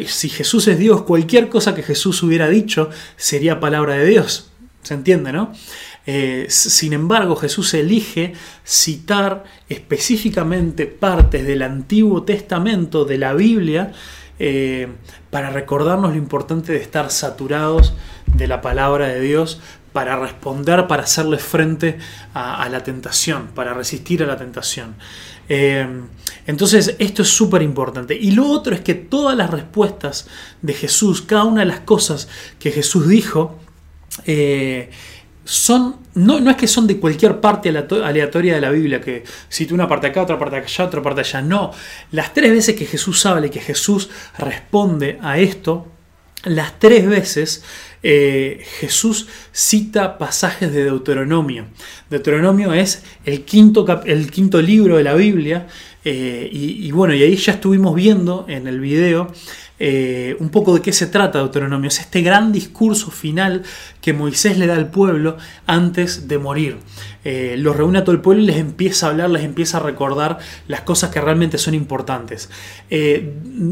[0.07, 4.51] si Jesús es Dios, cualquier cosa que Jesús hubiera dicho sería palabra de Dios.
[4.83, 5.53] ¿Se entiende, no?
[6.07, 13.93] Eh, sin embargo, Jesús elige citar específicamente partes del Antiguo Testamento, de la Biblia,
[14.39, 14.89] eh,
[15.31, 17.95] para recordarnos lo importante de estar saturados
[18.27, 19.61] de la palabra de Dios
[19.97, 21.97] para responder, para hacerle frente
[22.35, 24.95] a, la tentación, para resistir a la tentación.
[25.49, 25.87] Eh,
[26.47, 28.15] entonces, esto es súper importante.
[28.15, 30.29] Y lo otro es que todas las respuestas
[30.63, 32.29] de Jesús, cada una de las cosas
[32.59, 33.59] que Jesús dijo,
[34.25, 34.91] eh,
[35.45, 39.75] son, no, no, es que son de cualquier parte aleatoria de la Biblia, que cite
[39.75, 41.41] una parte acá, otra parte allá, otra parte allá.
[41.41, 41.73] No,
[42.11, 45.87] las tres veces que Jesús habla y que Jesús responde a esto,
[46.45, 47.63] las tres veces
[48.09, 51.65] eh, Jesús cita pasajes de Deuteronomio.
[52.09, 55.67] Deuteronomio es el quinto, el quinto libro de la Biblia
[56.05, 59.33] eh, y, bueno, y ahí ya estuvimos viendo en el video
[59.81, 61.89] eh, un poco de qué se trata Deuteronomio.
[61.89, 63.65] Es este gran discurso final
[64.01, 66.77] que Moisés le da al pueblo antes de morir.
[67.57, 70.39] los reúne a todo el pueblo y les empieza a hablar, les empieza a recordar
[70.69, 72.51] las cosas que realmente son importantes.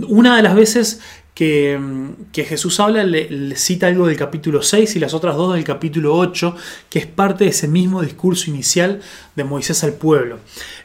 [0.09, 1.01] una de las veces
[1.35, 1.81] que,
[2.33, 6.55] Jesús habla, le, cita algo del capítulo 6 y las otras dos del capítulo 8,
[6.89, 9.01] que es parte de ese mismo discurso inicial
[9.35, 10.39] de Moisés al pueblo.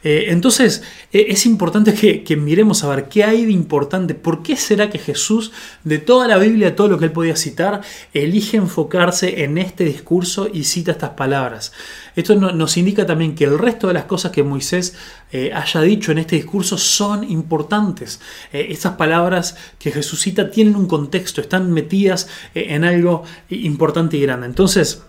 [0.03, 0.81] Eh, entonces,
[1.13, 4.89] eh, es importante que, que, miremos a ver qué hay de importante, por qué será
[4.89, 5.51] que Jesús,
[5.83, 7.81] de toda la Biblia, todo lo que él podía citar,
[8.13, 11.73] elige enfocarse en este discurso y cita estas palabras.
[12.19, 14.93] Esto nos indica también que el resto de las cosas que Moisés
[15.31, 18.19] eh, haya dicho en este discurso son importantes.
[18.51, 24.17] Eh, estas palabras que Jesús cita tienen un contexto, están metidas eh, en algo importante
[24.17, 24.47] y grande.
[24.47, 25.01] Entonces,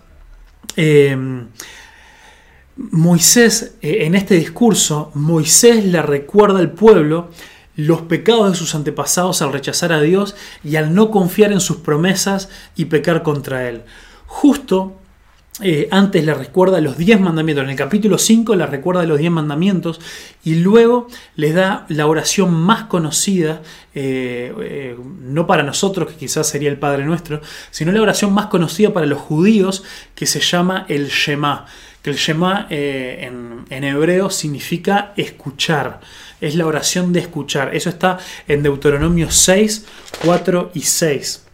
[2.77, 7.29] Moisés, en este discurso, Moisés le recuerda al pueblo
[7.75, 11.77] los pecados de sus antepasados al rechazar a Dios y al no confiar en sus
[11.77, 12.47] promesas
[12.77, 13.83] y pecar contra Él.
[14.27, 15.00] Justo
[15.59, 19.31] eh, antes le recuerda los 10 mandamientos, en el capítulo 5 le recuerda los 10
[19.31, 19.99] mandamientos
[20.45, 23.61] y luego les da la oración más conocida,
[23.93, 28.45] eh, eh, no para nosotros, que quizás sería el Padre Nuestro, sino la oración más
[28.45, 29.83] conocida para los judíos,
[30.15, 31.65] que se llama el Shema,
[32.01, 35.99] que el Shema en, en hebreo significa escuchar,
[36.39, 39.85] es la oración de escuchar, eso está en Deuteronomio 6,
[40.23, 41.45] 4 y 6.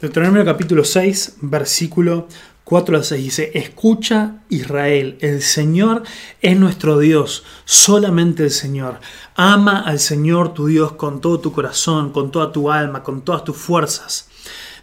[0.00, 2.28] Deuteronomio capítulo 6, versículo
[2.64, 6.02] 4 al 6 dice, escucha Israel, el Señor
[6.40, 9.00] es nuestro Dios, solamente el Señor.
[9.36, 13.44] Ama al Señor tu Dios con todo tu corazón, con toda tu alma, con todas
[13.44, 14.30] tus fuerzas.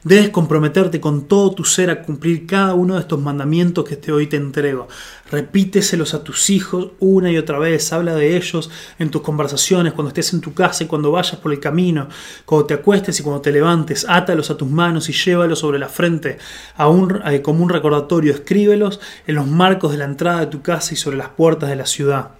[0.04, 4.12] Debes comprometerte con todo tu ser a cumplir cada uno de estos mandamientos que te
[4.12, 4.88] hoy te entrego.
[5.30, 7.94] Repíteselos a tus hijos una y otra vez.
[7.94, 11.52] Habla de ellos en tus conversaciones, cuando estés en tu casa y cuando vayas por
[11.52, 12.10] el camino,
[12.46, 14.04] cuando te acuestes y cuando te levantes.
[14.10, 16.40] Átalos a tus manos y llévalos sobre la frente
[16.80, 18.34] eh, como un recordatorio.
[18.34, 21.76] Escríbelos en los marcos de la entrada de tu casa y sobre las puertas de
[21.76, 22.32] la ciudad.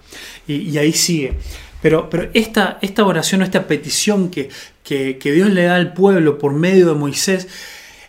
[0.48, 1.38] y ahí sigue.
[1.82, 4.48] Pero, pero esta, esta oración, esta petición que,
[5.18, 7.48] que, Dios le da al pueblo por medio de Moisés,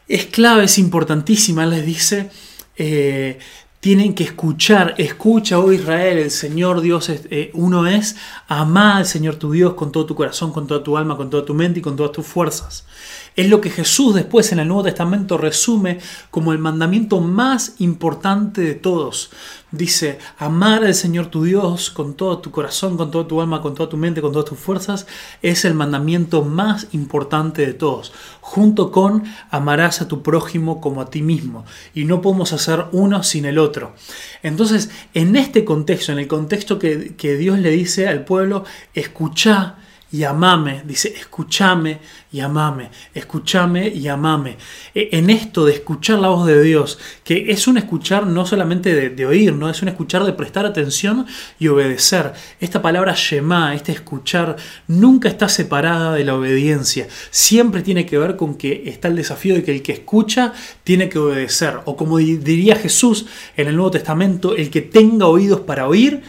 [0.08, 1.66] es clave, es importantísima.
[1.66, 2.30] Les dice,
[2.78, 3.40] eh,
[3.80, 8.16] tienen que escuchar, escucha, oh Israel, el Señor Dios eh, uno es,
[8.48, 11.46] ama al Señor tu Dios con todo tu corazón, con toda tu alma, con toda
[11.46, 12.86] tu mente y con todas tus fuerzas.
[13.36, 18.62] Es lo que Jesús después en el Nuevo Testamento resume como el mandamiento más importante
[18.62, 19.32] de todos.
[19.72, 23.74] Dice, amar al Señor tu Dios con todo tu corazón, con toda tu alma, con
[23.74, 25.08] toda tu mente, con todas tus fuerzas,
[25.42, 31.10] es el mandamiento más importante de todos, junto con amarás a tu prójimo como a
[31.10, 31.66] ti mismo.
[31.96, 33.96] Y no podemos hacer uno sin el otro.
[34.44, 39.78] Entonces, en este contexto, en el contexto que, Dios le dice al pueblo, escucha
[40.14, 40.84] y amame.
[40.86, 41.98] Dice, escúchame
[42.32, 44.58] y amame, escúchame y amame.
[44.94, 49.10] E, en esto de escuchar la voz de Dios, que es un escuchar no solamente
[49.10, 51.26] de, oír, no es un escuchar de prestar atención
[51.58, 52.32] y obedecer.
[52.60, 54.56] Esta palabra Shema, este escuchar,
[54.88, 57.08] nunca está separada de la obediencia.
[57.32, 61.10] Siempre tiene que ver con que está el desafío de que el que escucha tiene
[61.10, 61.80] que obedecer.
[61.86, 63.26] O como diría Jesús
[63.58, 66.22] en el Nuevo Testamento, el que tenga oídos para oír,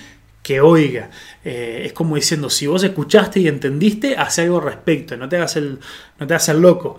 [0.43, 1.11] que oiga.
[1.45, 5.37] Eh, es como diciendo, si vos escuchaste y entendiste, hace algo al respecto, no te
[5.37, 5.79] hagas el,
[6.19, 6.99] no te hagas el loco.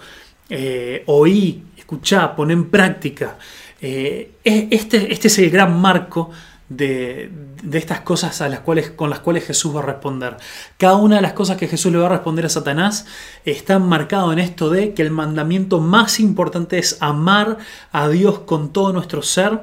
[0.50, 3.38] Eh, oí, escuchá, pon en práctica.
[3.82, 6.30] Eh, este, este es el gran marco
[6.70, 7.32] de,
[7.64, 10.38] de, estas cosas a las cuales, con las cuales Jesús va a responder.
[10.78, 13.08] Cada una de las cosas que Jesús le va a responder a Satanás
[13.46, 17.58] está marcado en esto de que el mandamiento más importante es amar
[17.92, 19.62] a Dios con todo nuestro ser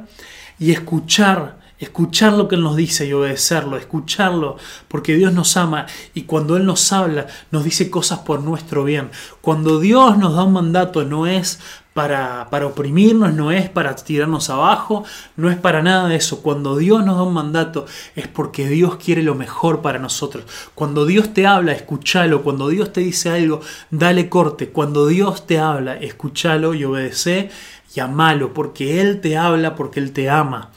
[0.58, 5.86] y escuchar escuchar lo que Él nos dice y obedecerlo, escucharlo, porque Dios nos ama
[6.14, 9.10] y cuando Él nos habla nos dice cosas por nuestro bien.
[9.40, 11.58] Cuando Dios nos da un mandato no es
[11.92, 15.04] para, para oprimirnos, no es para tirarnos abajo,
[15.36, 16.40] no es para nada de eso.
[16.40, 20.44] Cuando Dios nos da un mandato es porque Dios quiere lo mejor para nosotros.
[20.74, 22.42] Cuando Dios te habla, escúchalo.
[22.42, 24.68] Cuando Dios te dice algo, dale corte.
[24.68, 27.50] Cuando Dios te habla, escúchalo y obedece
[27.94, 30.70] y amalo, porque Él te habla, porque Él te ama.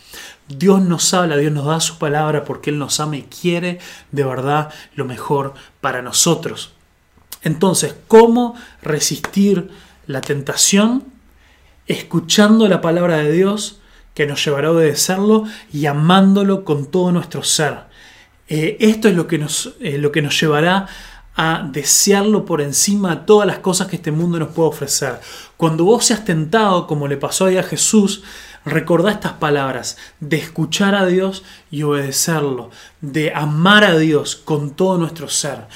[0.48, 3.80] Dios nos habla, Dios nos da su palabra porque Él nos ama y quiere
[4.12, 6.74] de verdad lo mejor para nosotros.
[7.42, 9.70] Entonces, ¿cómo resistir
[10.08, 11.04] la tentación?
[11.88, 13.80] Escuchando la palabra de Dios
[14.14, 17.80] que nos llevará a obedecerlo y amándolo con todo nuestro ser.
[18.48, 20.88] Eh, esto es lo que, nos, eh, lo que nos llevará
[21.36, 25.20] a desearlo por encima de todas las cosas que este mundo nos puede ofrecer.
[25.58, 28.24] Cuando vos seas tentado, como le pasó ahí a Jesús,
[28.66, 34.98] recordá estas palabras, de escuchar a Dios y obedecerlo, de amar a Dios con todo
[34.98, 35.68] nuestro ser.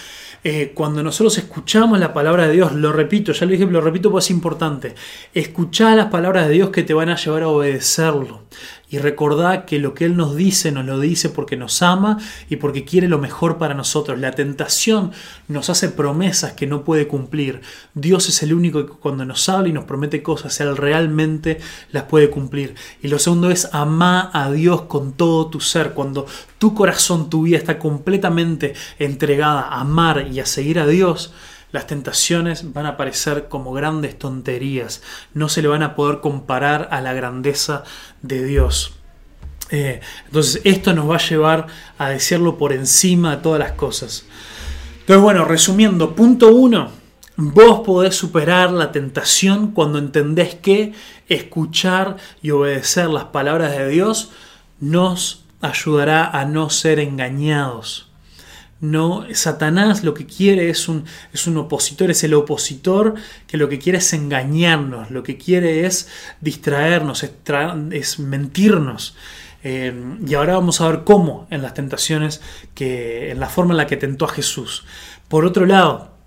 [0.43, 4.09] Eh, cuando nosotros escuchamos la palabra de Dios, lo repito, ya lo dije, lo repito
[4.09, 4.95] porque es importante,
[5.33, 8.43] escuchá las palabras de Dios que te van a llevar a obedecerlo
[8.89, 12.17] y recordá que lo que Él nos dice nos lo dice porque nos ama
[12.49, 14.19] y porque quiere lo mejor para nosotros.
[14.19, 15.11] La tentación
[15.47, 17.61] nos hace promesas que no puede cumplir.
[17.93, 21.59] Dios es el único que cuando nos habla y nos promete cosas, Él realmente
[21.91, 22.73] las puede cumplir.
[23.01, 25.93] Y lo segundo es amar a Dios con todo tu ser.
[25.93, 26.25] Cuando
[26.57, 31.31] tu corazón, tu vida está completamente entregada a amar y a seguir a Dios,
[31.71, 35.01] las tentaciones van a parecer como grandes tonterías,
[35.33, 37.83] no se le van a poder comparar a la grandeza
[38.21, 38.93] de Dios.
[39.71, 44.25] Eh, entonces esto nos va a llevar a decirlo por encima de todas las cosas.
[45.01, 46.91] Entonces bueno, resumiendo, punto uno,
[47.35, 50.93] vos podés superar la tentación cuando entendés que
[51.27, 54.31] escuchar y obedecer las palabras de Dios
[54.79, 58.08] nos ayudará a no ser engañados.
[58.81, 63.15] No, Satanás lo que quiere es un, es un opositor, es el opositor
[63.45, 66.07] que lo que quiere es engañarnos, lo que quiere es
[66.39, 67.23] distraernos,
[67.91, 69.17] es, mentirnos.
[69.63, 69.93] Eh,
[70.25, 72.41] y ahora vamos a ver cómo en las tentaciones,
[72.73, 74.85] que, en la forma en la que tentó a Jesús.
[75.27, 76.19] Por otro lado,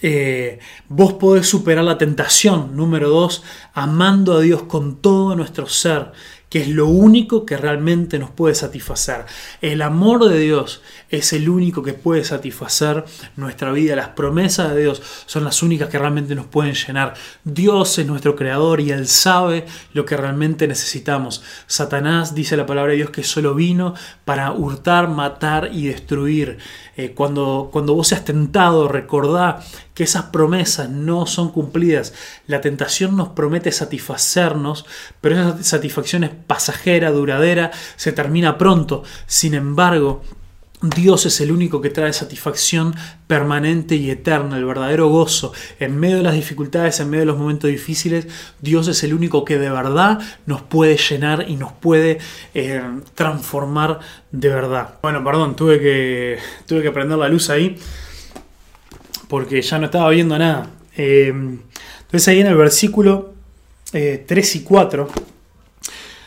[0.00, 6.10] eh, vos podés superar la tentación, número dos, amando a Dios con todo nuestro ser,
[6.52, 9.24] que es lo único que realmente nos puede satisfacer.
[9.62, 13.96] El amor de Dios es el único que puede satisfacer nuestra vida.
[13.96, 17.14] Las promesas de Dios son las únicas que realmente nos pueden llenar.
[17.42, 21.42] Dios es nuestro creador y Él sabe lo que realmente necesitamos.
[21.66, 23.94] Satanás dice la palabra de Dios que solo vino
[24.26, 26.58] para hurtar, matar y destruir.
[26.98, 29.62] Eh, cuando, cuando vos seas tentado, recordá
[29.94, 32.14] que esas promesas no son cumplidas.
[32.46, 34.86] La tentación nos promete satisfacernos,
[35.20, 39.02] pero esa satisfacción es pasajera, duradera, se termina pronto.
[39.26, 40.22] Sin embargo,
[40.82, 42.94] Dios es el único que trae satisfacción
[43.28, 45.52] permanente y eterna, el verdadero gozo.
[45.78, 48.26] En medio de las dificultades, en medio de los momentos difíciles,
[48.60, 52.18] Dios es el único que de verdad nos puede llenar y nos puede
[52.54, 52.82] eh,
[53.14, 54.00] transformar
[54.32, 54.94] de verdad.
[55.02, 57.78] Bueno, perdón, tuve que, tuve que prender la luz ahí
[59.32, 60.68] porque ya no estaba viendo nada.
[60.94, 63.32] Eh, entonces ahí en el versículo
[63.90, 65.08] 3 eh, y 4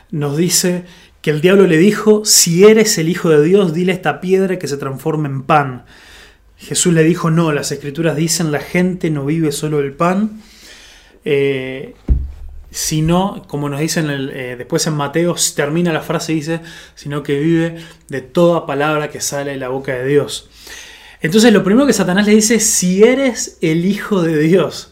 [0.10, 0.86] nos dice
[1.22, 4.68] que el diablo le dijo, si eres el Hijo de Dios, dile esta piedra que
[4.68, 5.86] se transforme en pan.
[6.58, 10.42] Jesús le dijo, no, las escrituras dicen, la gente no vive solo del pan,
[11.26, 11.94] eh,
[12.72, 16.62] sino, como nos dicen eh, después en Mateo, termina la frase dice,
[16.96, 17.76] sino que vive
[18.10, 20.50] de toda palabra que sale de la boca de Dios.
[21.26, 24.92] Entonces lo primero que Satanás le dice, si eres el Hijo de Dios,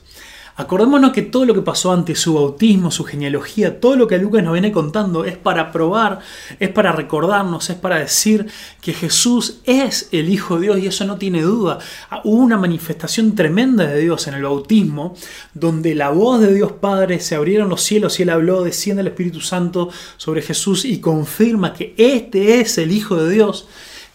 [0.56, 4.44] Acordémonos que todo lo que pasó antes, su bautismo, su genealogía, todo lo que Lucas
[4.44, 6.20] nos viene contando es para probar,
[6.60, 8.46] es para recordarnos, es para decir
[8.80, 11.80] que Jesús es el Hijo de Dios y eso no tiene duda.
[12.12, 15.16] Ah, hubo una manifestación tremenda de Dios en el bautismo,
[15.56, 19.08] donde la voz de Dios Padre se abrieron los cielos y Él habló, desciende el
[19.08, 23.68] Espíritu Santo sobre Jesús y confirma que este es el Hijo de Dios.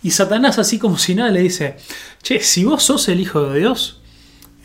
[0.03, 1.77] Y Satanás, así como si nada, le dice,
[2.23, 4.01] che, si vos sos el Hijo de Dios,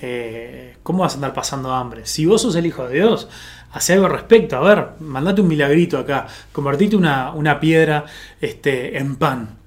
[0.01, 2.05] eh, ¿cómo vas a andar pasando hambre?
[2.05, 3.27] Si vos sos el Hijo de Dios,
[3.71, 4.55] hace algo al respecto.
[4.57, 8.05] A ver, mandate un milagrito acá, convertite una, una piedra
[8.39, 9.57] este, en pan.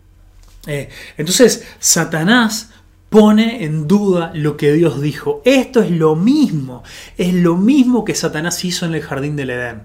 [0.67, 2.71] Eh, entonces, Satanás
[3.09, 5.43] pone en duda lo que Dios dijo.
[5.45, 6.83] Esto es lo mismo,
[7.17, 9.83] es lo mismo que Satanás hizo en el jardín del Edén.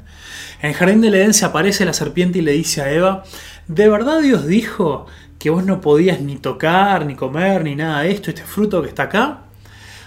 [0.62, 3.24] En el jardín del Edén se aparece la serpiente y le dice a Eva,
[3.68, 5.08] ¿de verdad Dios dijo
[5.42, 8.90] que vos no podías ni tocar, ni comer, ni nada de esto, este fruto que
[8.90, 9.40] está acá?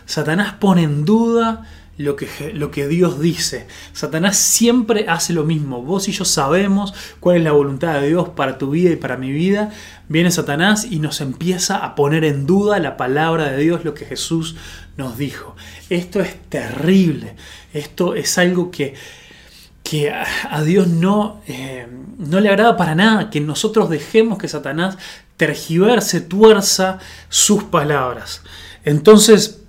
[0.06, 1.66] Satanás pone en duda
[1.98, 3.66] lo que, lo que, Dios dice.
[3.92, 5.82] Satanás siempre hace lo mismo.
[5.82, 9.16] Vos y yo sabemos cuál es la voluntad de Dios para tu vida y para
[9.16, 9.72] mi vida.
[10.08, 14.04] Viene Satanás y nos empieza a poner en duda la palabra de Dios, lo que
[14.04, 14.54] Jesús
[14.96, 15.56] nos dijo.
[15.90, 17.34] Esto es terrible.
[17.72, 18.94] Esto es algo que,
[19.82, 24.98] que a Dios no, eh, no le agrada para nada, que nosotros dejemos que Satanás
[25.36, 28.42] tergiverse, tuerza sus palabras.
[28.84, 29.60] Entonces,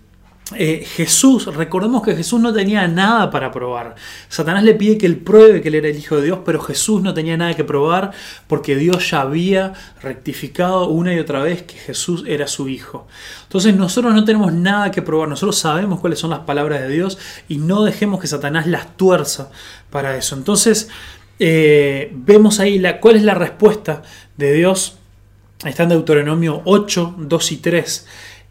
[0.54, 3.96] eh, Jesús, recordemos que Jesús no tenía nada para probar.
[4.30, 7.02] Satanás le pide que él pruebe que él era el Hijo de Dios, pero Jesús
[7.02, 8.12] no tenía nada que probar
[8.46, 13.08] porque Dios ya había rectificado una y otra vez que Jesús era su Hijo.
[13.44, 17.18] Entonces nosotros no tenemos nada que probar, nosotros sabemos cuáles son las palabras de Dios
[17.48, 19.50] y no dejemos que Satanás las tuerza
[19.90, 20.36] para eso.
[20.36, 20.90] Entonces
[21.40, 24.04] eh, vemos ahí la, cuál es la respuesta
[24.38, 25.00] de Dios.
[25.64, 28.08] Está en Deuteronomio 8, 2 y 3.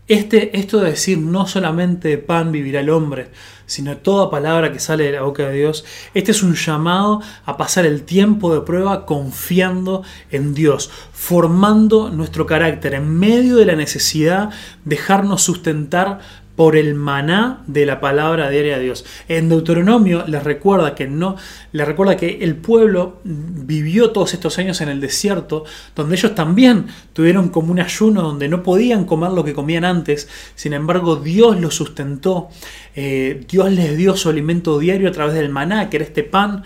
[0.06, 3.28] Este, esto de decir no solamente de pan vivirá el hombre,
[3.66, 7.56] sino toda palabra que sale de la boca de Dios, este es un llamado a
[7.56, 13.76] pasar el tiempo de prueba confiando en Dios, formando nuestro carácter en medio de la
[13.76, 14.50] necesidad,
[14.84, 16.20] dejarnos sustentar
[16.56, 19.04] por el maná de la palabra diaria de Dios.
[19.28, 21.36] En Deuteronomio les recuerda que no,
[21.72, 25.64] les recuerda que el pueblo vivió todos estos años en el desierto,
[25.96, 30.28] donde ellos también tuvieron como un ayuno donde no podían comer lo que comían antes.
[30.54, 32.48] Sin embargo, Dios los sustentó.
[32.94, 36.62] Eh, Dios les dio su alimento diario a través del maná, que era este pan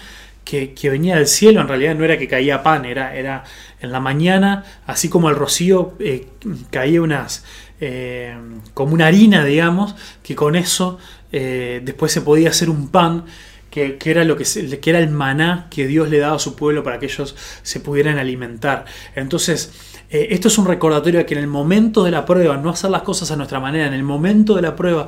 [0.48, 3.44] que, venía del cielo, en realidad no era que caía pan, era, era
[3.80, 6.26] en la mañana, así como el rocío eh,
[6.70, 7.44] caía unas,
[7.80, 8.36] eh,
[8.74, 10.98] como una harina, digamos, que con eso
[11.32, 13.24] eh, después se podía hacer un pan.
[13.70, 14.44] Que, era lo que,
[14.86, 18.18] era el maná que Dios le daba a su pueblo para que ellos se pudieran
[18.18, 18.86] alimentar.
[19.14, 19.72] Entonces,
[20.10, 22.90] eh, esto es un recordatorio de que en el momento de la prueba, no hacer
[22.90, 25.06] las cosas a nuestra manera, en el momento de la prueba,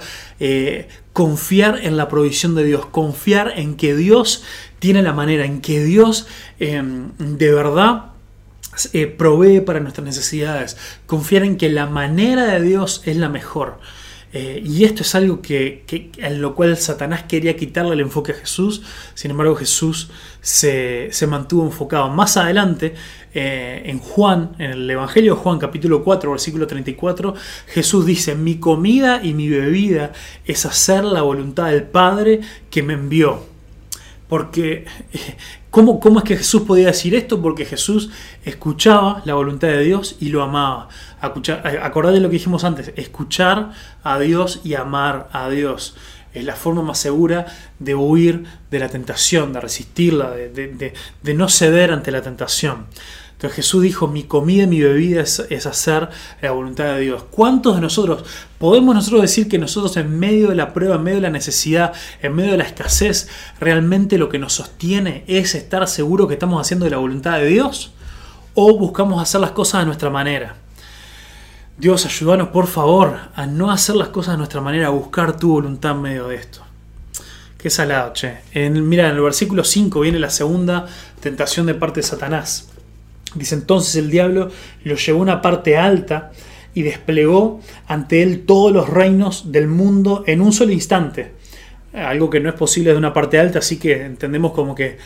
[1.12, 4.44] confiar en la provisión de Dios, confiar en que Dios
[4.78, 6.28] tiene la manera, en que Dios
[6.60, 8.09] de verdad
[8.92, 10.76] eh, provee para nuestras necesidades,
[11.06, 13.78] confiar en que la manera de Dios es la mejor.
[14.32, 18.36] Eh, y esto es algo que, en lo cual Satanás quería quitarle el enfoque a
[18.36, 18.82] Jesús,
[19.14, 20.10] sin embargo Jesús
[20.40, 22.08] se, mantuvo enfocado.
[22.10, 22.94] Más adelante,
[23.34, 27.34] eh, en Juan, en el Evangelio de Juan capítulo 4, versículo 34,
[27.66, 30.12] Jesús dice, mi comida y mi bebida
[30.44, 33.48] es hacer la voluntad del Padre que me envió.
[34.28, 34.84] Porque
[35.70, 37.40] ¿Cómo, es que Jesús podía decir esto?
[37.40, 38.10] Porque Jesús
[38.44, 40.88] escuchaba la voluntad de Dios y lo amaba.
[41.20, 43.70] Acordad de lo que dijimos antes, escuchar
[44.02, 45.96] a Dios y amar a Dios.
[46.34, 47.46] Es la forma más segura
[47.78, 52.86] de huir de la tentación, de resistirla, de no ceder ante la tentación.
[53.40, 56.10] Entonces Jesús dijo, mi comida y mi bebida es, hacer
[56.42, 57.24] la voluntad de Dios.
[57.30, 58.22] ¿Cuántos de nosotros
[58.58, 61.94] podemos nosotros decir que nosotros en medio de la prueba, en medio de la necesidad,
[62.20, 66.60] en medio de la escasez, realmente lo que nos sostiene es estar seguro que estamos
[66.60, 67.92] haciendo de la voluntad de Dios?
[68.52, 70.56] ¿O buscamos hacer las cosas a nuestra manera?
[71.78, 75.52] Dios, ayúdanos por favor a no hacer las cosas a nuestra manera, a buscar tu
[75.52, 76.60] voluntad en medio de esto.
[77.56, 78.40] Qué salado, che.
[78.68, 80.86] Mira, en el versículo 5 viene la segunda
[81.20, 82.66] tentación de parte de Satanás.
[83.34, 84.50] Dice entonces el diablo
[84.84, 86.32] lo llevó a una parte alta
[86.74, 91.32] y desplegó ante él todos los reinos del mundo en un solo instante.
[91.92, 94.98] Algo que no es posible de una parte alta, así que entendemos como que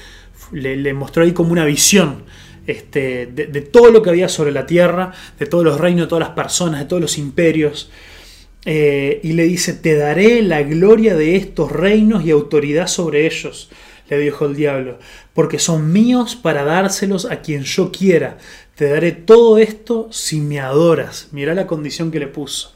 [0.52, 2.24] le, mostró ahí como una visión.
[2.66, 6.28] este, de, todo lo que había sobre la tierra, de todos los reinos, de todas
[6.28, 7.90] las personas, de todos los imperios.
[8.66, 13.70] Eh, y le dice, te daré la gloria de estos reinos y autoridad sobre ellos,
[14.08, 14.98] le dijo el diablo,
[15.32, 18.38] porque son míos para dárselos a quien yo quiera.
[18.74, 21.28] Te daré todo esto si me adoras.
[21.32, 22.74] Mira la condición que le puso.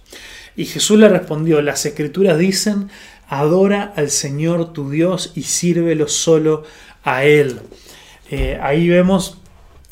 [0.57, 2.89] Y Jesús le respondió, las escrituras dicen,
[3.29, 6.65] adora al Señor tu Dios y sírvelo solo
[7.05, 7.61] a Él.
[8.31, 9.39] Eh, ahí vemos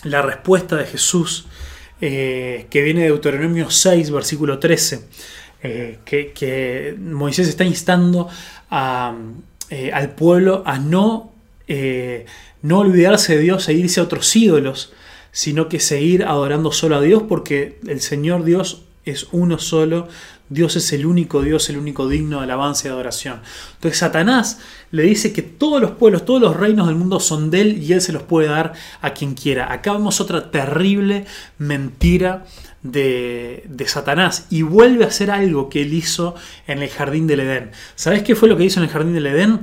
[0.03, 1.47] la respuesta de Jesús
[2.01, 5.09] eh, que viene de Deuteronomio 6, versículo 13.
[5.63, 8.29] Eh, que, Moisés está instando
[9.71, 11.33] eh, al pueblo a no,
[11.69, 12.27] eh,
[12.63, 14.93] no olvidarse de Dios e irse a otros ídolos,
[15.33, 20.09] sino que seguir adorando solo a Dios porque el Señor Dios es uno solo,
[20.49, 23.41] Dios es el único Dios, el único digno de alabanza y adoración.
[23.75, 24.61] Entonces Satanás
[24.93, 27.93] le dice que todos los pueblos, todos los reinos del mundo son de él y
[27.93, 29.73] él se los puede dar a quien quiera.
[29.73, 31.27] Acá vemos otra terrible
[31.59, 32.45] mentira
[32.83, 36.35] de, Satanás y vuelve a hacer algo que él hizo
[36.67, 37.71] en el jardín del Edén.
[37.95, 39.61] ¿Sabes qué fue lo que hizo en el jardín del Edén?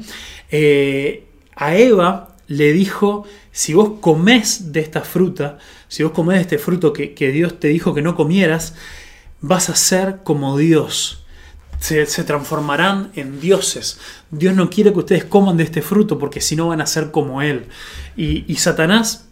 [0.52, 5.58] Eh, a Eva le dijo, si vos comés de esta fruta,
[5.88, 8.76] si vos comés de este fruto que, que Dios te dijo que no comieras,
[9.44, 11.20] vas a ser como Dios.
[11.80, 14.00] Se, transformarán en dioses.
[14.32, 17.12] Dios no quiere que ustedes coman de este fruto porque si no van a ser
[17.12, 17.66] como Él.
[18.16, 19.26] Y, Satanás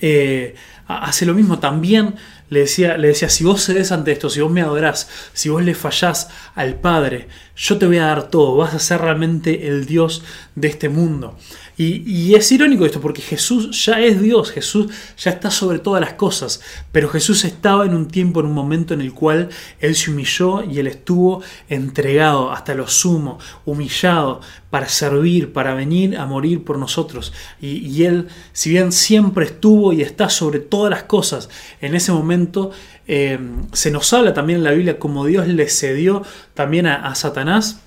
[0.00, 0.54] eh,
[0.86, 2.14] hace lo mismo también
[2.50, 5.62] le decía, le decía, si vos cedes ante esto, si vos me adorás, si vos
[5.62, 9.86] le fallás al Padre, yo te voy a dar todo, vas a ser realmente el
[9.86, 10.22] Dios
[10.54, 11.38] de este mundo.
[11.80, 16.14] Y, es irónico esto, porque Jesús ya es Dios, Jesús ya está sobre todas las
[16.14, 16.60] cosas,
[16.90, 19.48] pero Jesús estaba en un tiempo, en un momento en el cual
[19.78, 26.16] Él se humilló y Él estuvo entregado hasta lo sumo, humillado para servir, para venir
[26.16, 27.32] a morir por nosotros.
[27.60, 31.48] Y, Él, si bien siempre estuvo y está sobre todas las cosas,
[31.80, 32.72] en ese momento
[33.06, 33.38] eh,
[33.72, 36.24] se nos habla también en la Biblia como Dios le cedió
[36.54, 37.82] también a Satanás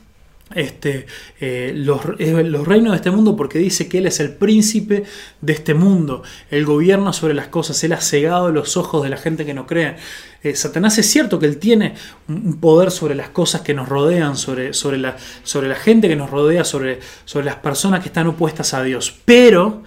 [0.56, 1.06] este,
[1.40, 5.04] eh, los, reinos de este mundo porque dice que Él es el príncipe
[5.42, 9.18] de este mundo, Él gobierna sobre las cosas, Él ha cegado los ojos de la
[9.18, 9.96] gente que no cree.
[10.44, 11.96] Eh, Satanás es cierto que Él tiene
[12.28, 16.16] un poder sobre las cosas que nos rodean, sobre, sobre, la, sobre la gente que
[16.16, 19.84] nos rodea, sobre, sobre las personas que están opuestas a Dios, pero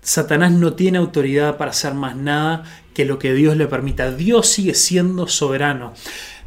[0.00, 2.64] Satanás no tiene autoridad para hacer más nada
[2.94, 4.10] que lo que Dios le permita.
[4.10, 5.92] Dios sigue siendo soberano.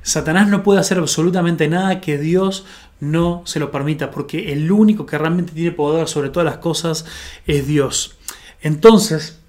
[0.04, 2.66] Satanás no puede hacer absolutamente nada que Dios
[3.02, 7.06] no se lo permita, porque el único que realmente tiene poder sobre todas las cosas
[7.45, 8.18] es Dios.
[8.62, 9.39] Entonces,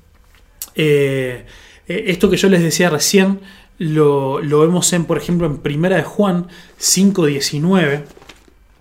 [0.74, 1.46] eh,
[1.86, 3.40] eh, esto que yo les decía recién,
[3.78, 6.48] lo, vemos en, por ejemplo, en Primera de Juan
[6.80, 8.04] 5.19.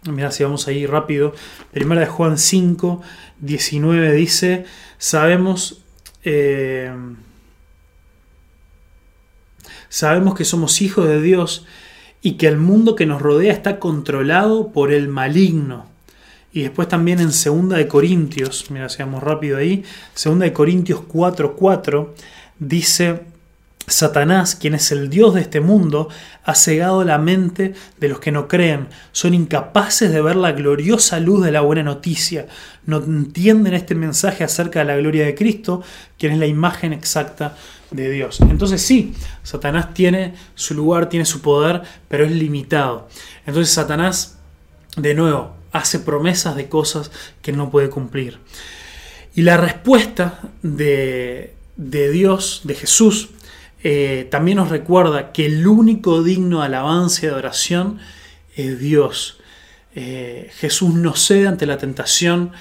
[0.09, 1.35] Mira, si vamos ahí rápido.
[1.71, 3.01] Primera de Juan 5,
[3.39, 4.65] 19 dice,
[4.97, 5.81] sabemos...
[6.23, 6.91] Eh,
[9.89, 11.65] sabemos que somos hijos de Dios
[12.21, 15.87] y que el mundo que nos rodea está controlado por el maligno.
[16.53, 19.83] Y después también en 2 de Corintios, mira, seamos rápido ahí,
[20.21, 22.13] 2 de Corintios 4:4
[22.59, 23.21] dice
[23.87, 26.09] Satanás, quien es el Dios de este mundo,
[26.43, 28.87] ha cegado la mente de los que no creen.
[29.11, 32.47] Son incapaces de ver la gloriosa luz de la buena noticia.
[32.85, 35.81] No entienden este mensaje acerca de la gloria de Cristo,
[36.17, 37.55] quien es la imagen exacta
[37.91, 38.39] de Dios.
[38.41, 39.13] Entonces sí,
[39.43, 43.07] Satanás tiene su lugar, tiene su poder, pero es limitado.
[43.45, 44.39] Entonces Satanás,
[44.95, 47.11] de nuevo, hace promesas de cosas
[47.41, 48.39] que no puede cumplir.
[49.35, 53.29] Y la respuesta de, Dios, de Jesús,
[53.83, 57.99] eh, también nos recuerda que el único digno de alabanza y adoración
[58.55, 59.37] es Dios.
[59.95, 62.51] Eh, Jesús no cede ante la tentación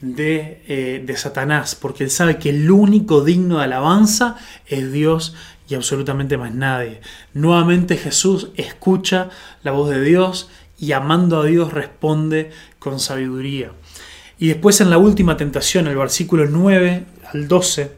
[0.00, 4.36] eh, de, Satanás, porque él sabe que el único digno de alabanza
[4.66, 5.34] es Dios
[5.68, 7.00] y absolutamente más nadie.
[7.34, 9.30] Nuevamente Jesús escucha
[9.64, 13.72] la voz de Dios y amando a Dios responde con sabiduría.
[14.38, 17.90] Y después en la última tentación, el versículo 9 al 12,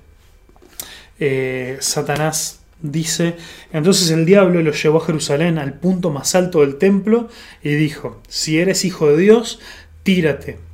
[1.19, 3.37] eh, Satanás dice,
[3.75, 7.29] entonces el diablo lo llevó a Jerusalén al punto más alto del templo
[7.63, 9.61] y dijo, si eres hijo de Dios,
[10.03, 10.70] tírate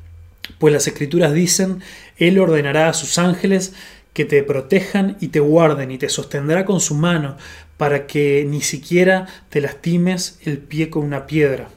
[0.58, 1.82] pues las escrituras dicen,
[2.16, 3.72] Él ordenará a sus ángeles
[4.12, 7.36] que te protejan y te guarden y te sostendrá con su mano
[7.76, 11.68] para que ni siquiera te lastimes el pie con una piedra.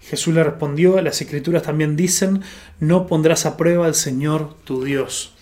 [0.00, 2.42] Jesús le respondió, las escrituras también dicen,
[2.80, 5.32] no pondrás a prueba al Señor tu Dios.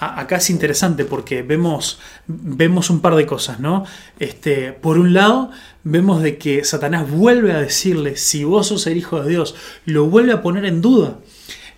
[0.00, 3.84] Acá es interesante porque vemos, vemos un par de cosas, ¿no?
[4.20, 5.50] Este, por un lado,
[5.82, 9.56] vemos de que Satanás vuelve a decirle, si vos sos el Hijo de Dios,
[9.86, 11.18] lo vuelve a poner en duda.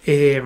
[0.06, 0.42] Eh,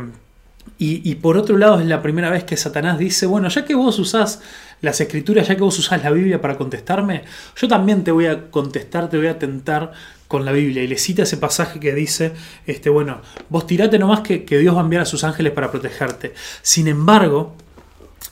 [0.79, 3.99] Y, por otro lado es la primera vez que Satanás dice, bueno, ya que vos
[3.99, 4.41] usás
[4.81, 7.23] las escrituras, ya que vos usás la Biblia para contestarme,
[7.57, 9.93] yo también te voy a contestar, te voy a tentar
[10.29, 10.83] con la Biblia.
[10.83, 12.33] Y le cita ese pasaje que dice,
[12.67, 15.71] este, bueno, vos tirate nomás que, que Dios va a enviar a sus ángeles para
[15.71, 16.35] protegerte.
[16.63, 17.55] Sin embargo,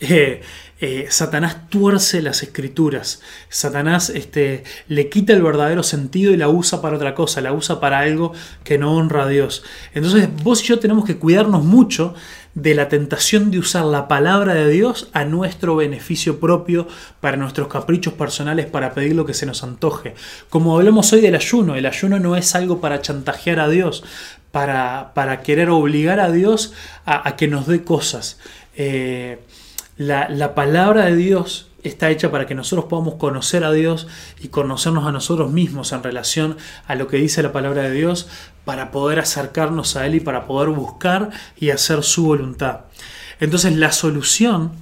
[0.01, 0.43] eh,
[0.85, 3.23] eh, Satanás tuerce las escrituras.
[3.49, 7.79] Satanás este, le quita el verdadero sentido y la usa para otra cosa, la usa
[7.79, 8.33] para algo
[8.65, 9.63] que no honra a Dios.
[9.95, 12.17] Entonces vos y yo tenemos que cuidarnos mucho
[12.55, 16.89] de la tentación de usar la palabra de Dios a nuestro beneficio propio,
[17.21, 20.17] para nuestros caprichos personales, para pedir lo que se nos antoje.
[20.51, 24.03] Como hablamos hoy del ayuno, el ayuno no es algo para chantajear a Dios,
[24.51, 26.73] para, para querer obligar a Dios
[27.07, 28.41] a, que nos dé cosas.
[28.75, 29.39] Eh,
[30.07, 34.07] la, palabra de Dios está hecha para que nosotros podamos conocer a Dios
[34.41, 38.29] y conocernos a nosotros mismos en relación a lo que dice la palabra de Dios
[38.65, 42.81] para poder acercarnos a Él y para poder buscar y hacer su voluntad.
[43.41, 44.73] Entonces la solución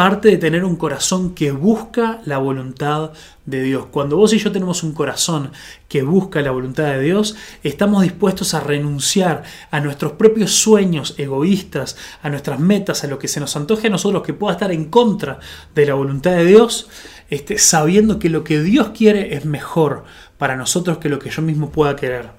[0.00, 3.10] parte de tener un corazón que busca la voluntad
[3.44, 3.84] de Dios.
[3.90, 5.52] Cuando vos y yo tenemos un corazón
[5.88, 11.98] que busca la voluntad de Dios, estamos dispuestos a renunciar a nuestros propios sueños egoístas,
[12.22, 14.86] a nuestras metas, a lo que se nos antoje a nosotros que pueda estar en
[14.86, 15.38] contra
[15.74, 16.88] de la voluntad de Dios,
[17.28, 20.04] este, sabiendo que lo que Dios quiere es mejor
[20.38, 22.30] para nosotros que lo que yo mismo pueda querer.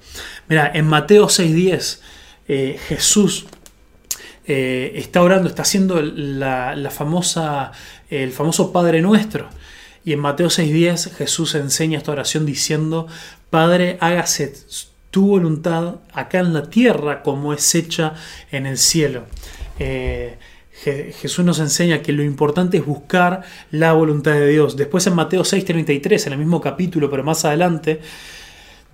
[0.48, 2.00] Mira, en Mateo 6:10,
[2.48, 3.46] eh, Jesús
[4.46, 7.72] eh, está orando, está haciendo la, famosa,
[8.10, 9.48] el famoso Padre Nuestro.
[10.04, 13.06] Y en Mateo 6.10 Jesús enseña esta oración diciendo,
[13.50, 14.52] Padre, hágase
[15.10, 18.14] tu voluntad acá en la tierra como es hecha
[18.50, 19.26] en el cielo.
[19.78, 20.38] Eh,
[20.72, 24.76] Jesús nos enseña que lo importante es buscar la voluntad de Dios.
[24.76, 28.00] Después en Mateo 6:33, en el mismo capítulo, pero más adelante,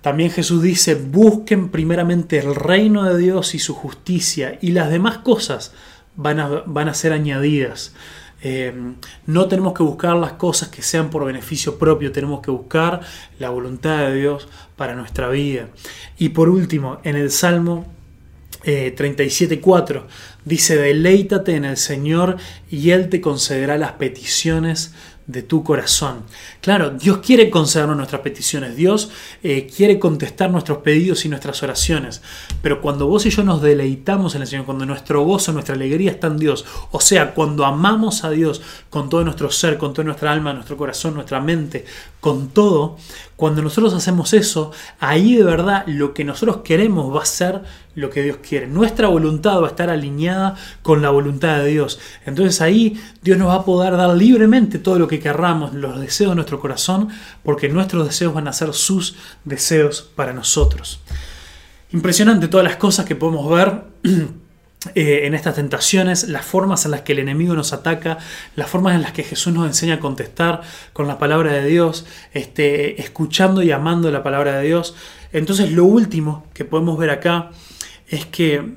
[0.01, 5.19] también Jesús dice, busquen primeramente el reino de Dios y su justicia y las demás
[5.19, 5.73] cosas
[6.15, 7.93] van a, van a ser añadidas.
[8.41, 8.73] Eh,
[9.25, 13.01] no tenemos que buscar las cosas que sean por beneficio propio, tenemos que buscar
[13.37, 14.47] la voluntad de Dios
[14.77, 15.67] para nuestra vida.
[16.17, 17.85] Y por último, en el Salmo
[18.63, 20.03] eh, 37.4
[20.45, 22.37] dice, deleítate en el Señor
[22.69, 24.93] y Él te concederá las peticiones
[25.29, 26.23] de tu corazón.
[26.59, 29.11] Claro, Dios quiere concedernos nuestras peticiones, Dios
[29.43, 32.23] eh, quiere contestar nuestros pedidos y nuestras oraciones,
[32.63, 36.09] pero cuando vos y yo nos deleitamos en el Señor, cuando nuestro gozo, nuestra alegría
[36.09, 40.05] está en Dios, o sea, cuando amamos a Dios con todo nuestro ser, con toda
[40.05, 41.85] nuestra alma, nuestro corazón, nuestra mente,
[42.19, 42.97] con todo,
[43.35, 47.61] cuando nosotros hacemos eso, ahí de verdad lo que nosotros queremos va a ser
[47.95, 48.67] lo que Dios quiere.
[48.67, 51.99] Nuestra voluntad va a estar alineada con la voluntad de Dios.
[52.25, 56.31] Entonces ahí Dios nos va a poder dar libremente todo lo que querramos, los deseos
[56.31, 57.09] de nuestro corazón,
[57.43, 61.01] porque nuestros deseos van a ser sus deseos para nosotros.
[61.91, 63.83] Impresionante todas las cosas que podemos ver.
[64.95, 68.17] Eh, en estas tentaciones, las formas en las que el enemigo nos ataca,
[68.55, 70.61] las formas en las que Jesús nos enseña a contestar
[70.93, 74.95] con la palabra de Dios, este, escuchando y amando la palabra de Dios.
[75.33, 77.51] Entonces lo último que podemos ver acá
[78.09, 78.73] es que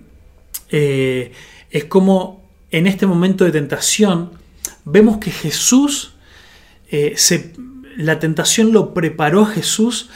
[0.71, 1.33] eh,
[1.71, 4.31] es como en este momento de tentación
[4.85, 6.15] vemos que Jesús,
[6.91, 7.17] eh,
[7.97, 10.11] la tentación lo preparó Jesús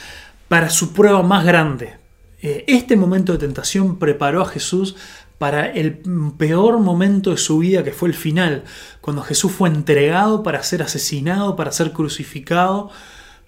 [0.49, 1.97] para su prueba más grande.
[2.41, 4.95] este momento de tentación preparó a Jesús
[5.39, 5.99] para el
[6.39, 8.65] peor momento de su vida, que fue el final,
[9.01, 12.91] cuando Jesús fue entregado para ser asesinado, para ser crucificado,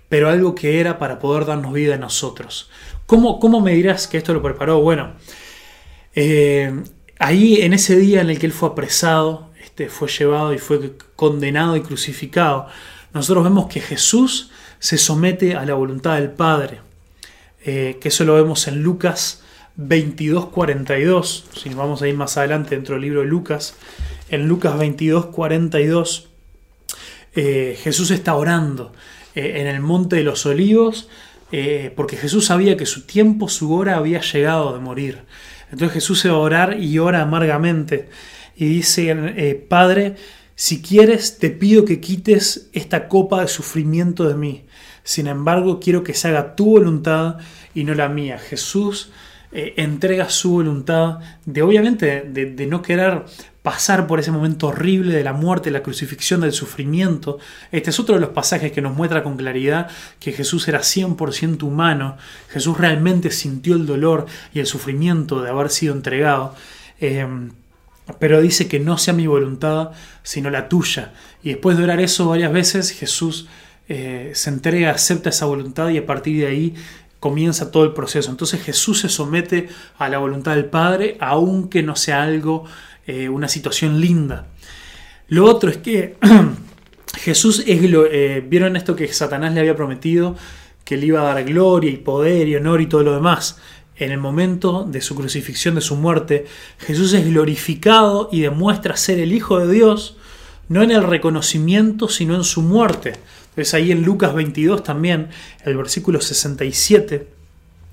[0.08, 2.70] pero algo que era para poder darnos vida a nosotros.
[3.06, 4.80] ¿Cómo, cómo me dirás que esto lo preparó?
[4.80, 5.14] Bueno,
[6.20, 6.82] eh,
[7.20, 10.96] ahí en ese día en el que él fue apresado, este, fue llevado y fue
[11.14, 12.66] condenado y crucificado,
[13.14, 14.50] nosotros vemos que Jesús
[14.80, 16.80] se somete a la voluntad del Padre,
[17.64, 19.44] eh, que eso lo vemos en Lucas
[19.78, 23.76] 22.42, si vamos a ir más adelante dentro del libro de Lucas,
[24.28, 26.24] en Lucas 22.42,
[27.36, 28.92] eh, Jesús está orando
[29.36, 31.08] eh, en el monte de los olivos,
[31.52, 35.22] eh, porque Jesús sabía que su tiempo, su hora había llegado de morir.
[35.70, 38.08] Entonces Jesús se va a orar y ora amargamente
[38.56, 40.16] y dice, Padre,
[40.54, 44.64] si quieres, te pido que quites esta copa de sufrimiento de mí.
[45.04, 47.36] Sin embargo, quiero que se haga tu voluntad
[47.74, 48.38] y no la mía.
[48.38, 49.10] Jesús
[49.50, 53.24] eh, entrega su voluntad de obviamente de, no querer
[53.62, 57.38] pasar por ese momento horrible de la muerte, la crucifixión, del sufrimiento.
[57.72, 59.88] Este es otro de los pasajes que nos muestra con claridad
[60.20, 62.18] que Jesús era 100% humano,
[62.50, 66.54] Jesús realmente sintió el dolor y el sufrimiento de haber sido entregado.
[67.00, 67.52] Em,
[68.18, 69.92] pero dice que no sea mi voluntad,
[70.22, 71.12] sino la tuya.
[71.42, 73.48] Y después de orar eso varias veces, Jesús
[73.88, 76.74] eh, se entrega, acepta esa voluntad y a partir de ahí
[77.20, 78.30] comienza todo el proceso.
[78.30, 82.64] Entonces Jesús se somete a la voluntad del Padre, aunque no sea algo
[83.06, 84.46] eh, una situación linda.
[85.28, 86.16] Lo otro es que
[87.16, 90.36] Jesús es, eh, vieron esto que Satanás le había prometido,
[90.84, 93.58] que le iba a dar gloria y poder y honor y todo lo demás.
[93.96, 96.46] En el momento de su crucifixión, de su muerte,
[96.78, 100.16] Jesús es glorificado y demuestra ser el Hijo de Dios,
[100.68, 103.14] no en el reconocimiento, sino en su muerte.
[103.58, 105.30] Entonces ahí en Lucas 22 también,
[105.64, 107.26] el versículo 67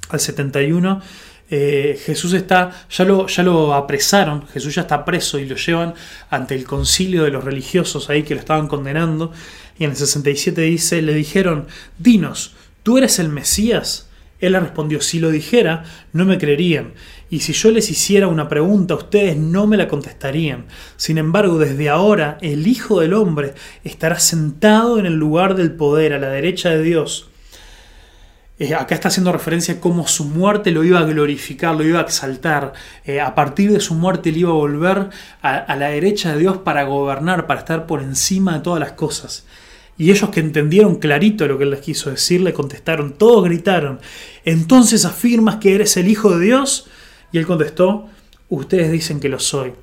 [0.09, 1.01] al 71,
[1.49, 5.95] eh, Jesús está, ya lo, ya lo apresaron, Jesús ya está preso y lo llevan
[6.29, 9.31] ante el concilio de los religiosos ahí que lo estaban condenando.
[9.79, 11.65] Y en el 67 dice, le dijeron,
[11.97, 12.53] dinos,
[12.83, 14.07] ¿tú eres el Mesías?
[14.45, 15.83] Él le respondió, si lo dijera,
[16.13, 16.93] no me creerían.
[17.29, 20.65] Y si yo les hiciera una pregunta, ustedes no me la contestarían.
[20.95, 26.13] Sin embargo, desde ahora el Hijo del Hombre estará sentado en el lugar del poder,
[26.13, 27.29] a la derecha de Dios.
[28.57, 31.99] Eh, acá está haciendo referencia a cómo su muerte lo iba a glorificar, lo iba
[31.99, 32.71] a exaltar.
[33.03, 35.09] Eh, a partir de su muerte él iba a volver
[35.41, 39.45] a, la derecha de Dios para gobernar, para estar por encima de todas las cosas.
[39.97, 43.99] Y ellos que entendieron clarito lo que él les quiso decir, le contestaron, todos gritaron,
[44.43, 46.87] entonces afirmas que eres el Hijo de Dios.
[47.31, 48.07] Y él contestó,
[48.49, 49.73] ustedes dicen que lo soy.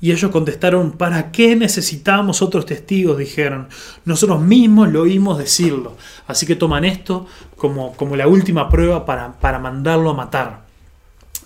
[0.00, 3.18] Y ellos contestaron, ¿para qué necesitamos otros testigos?
[3.18, 3.68] Dijeron,
[4.04, 5.96] nosotros mismos lo oímos decirlo.
[6.26, 10.66] Así que toman esto como, como la última prueba para, para mandarlo a matar.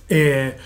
[0.09, 0.57] Eh,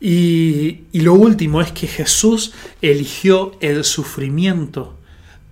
[0.00, 4.98] y, y, lo último es que Jesús eligió el sufrimiento.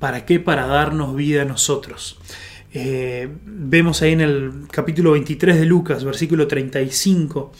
[0.00, 0.40] ¿Para qué?
[0.40, 2.18] Para darnos vida a nosotros.
[2.72, 7.52] Eh, vemos ahí en el capítulo 23 de Lucas, versículo 35,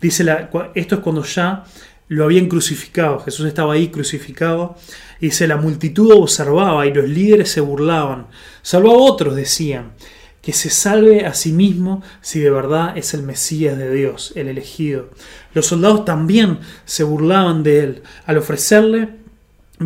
[0.00, 1.64] dice la, esto es cuando ya
[2.08, 4.76] lo habían crucificado, Jesús estaba ahí crucificado,
[5.20, 8.28] y dice, la multitud observaba y los líderes se burlaban,
[8.62, 9.92] salvo a otros decían,
[10.40, 14.48] que se salve a sí mismo si de verdad es el Mesías de Dios, el
[14.48, 15.10] elegido.
[15.54, 19.22] Los soldados también se burlaban de él al ofrecerle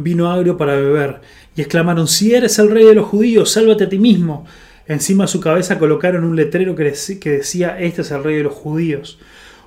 [0.03, 1.21] vino agrio para beber,
[1.57, 4.45] y exclamaron, si eres el rey de los judíos, sálvate a ti mismo.
[4.87, 8.53] Encima de su cabeza colocaron un letrero que decía, este es el rey de los
[8.53, 9.19] judíos.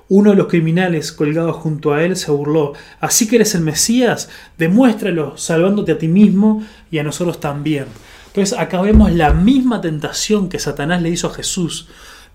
[0.08, 2.72] Uno de los criminales colgados junto a él se burló.
[3.00, 7.86] Así que eres el Mesías, demuéstralo, salvándote a ti mismo y a nosotros también.
[8.28, 11.88] Entonces acá vemos la misma tentación que Satanás le hizo a Jesús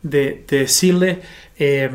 [0.06, 1.22] de, decirle,
[1.58, 1.90] eh,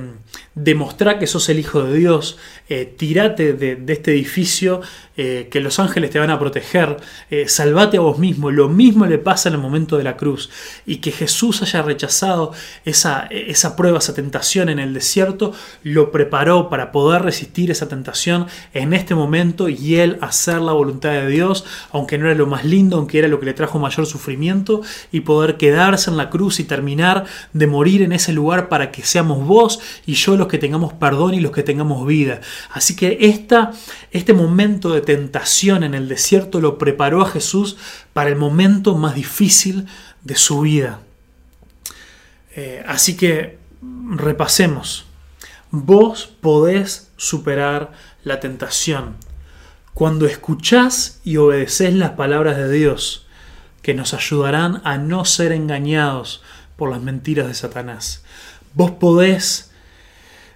[0.54, 2.38] demostrar que sos el Hijo de Dios,
[2.68, 4.80] eh, tirate de, este edificio,
[5.22, 6.96] eh, que los ángeles te van a proteger,
[7.28, 8.50] eh, salvate a vos mismo.
[8.50, 10.48] Lo mismo le pasa en el momento de la cruz.
[10.86, 12.52] Y que Jesús haya rechazado
[12.86, 15.52] esa, esa prueba, esa tentación en el desierto,
[15.82, 21.10] lo preparó para poder resistir esa tentación en este momento y él hacer la voluntad
[21.10, 24.06] de Dios, aunque no era lo más lindo, aunque era lo que le trajo mayor
[24.06, 24.80] sufrimiento,
[25.12, 29.02] y poder quedarse en la cruz y terminar de morir en ese lugar para que
[29.02, 32.40] seamos vos y yo los que tengamos perdón y los que tengamos vida.
[32.72, 33.18] Así que
[34.12, 37.76] este momento de tentación en el desierto lo preparó a Jesús
[38.12, 39.86] para el momento más difícil
[40.22, 41.00] de su vida.
[42.54, 43.58] Eh, así que
[44.14, 45.06] repasemos.
[45.72, 47.90] Vos podés superar
[48.22, 49.16] la tentación
[49.94, 53.26] cuando escuchás y obedeces las palabras de Dios,
[53.82, 56.40] que nos ayudarán a no ser engañados
[56.76, 58.22] por las mentiras de Satanás.
[58.74, 59.72] Vos podés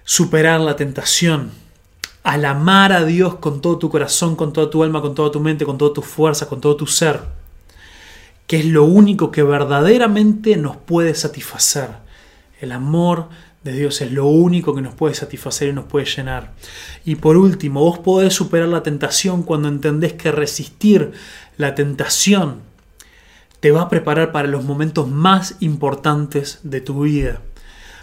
[0.05, 1.64] superar la tentación
[2.25, 5.39] al amar a Dios con todo tu corazón, con toda tu alma, con toda tu
[5.39, 7.21] mente, con toda tu fuerza, con todo tu ser,
[8.47, 11.91] que es lo único que verdaderamente nos puede satisfacer.
[12.59, 13.29] El amor
[13.63, 16.53] de Dios es lo único que nos puede satisfacer y nos puede llenar.
[17.05, 21.11] Y por último, vos podés superar la tentación cuando entendés que resistir
[21.57, 22.61] la tentación
[23.59, 27.41] te va a preparar para los momentos más importantes de tu vida.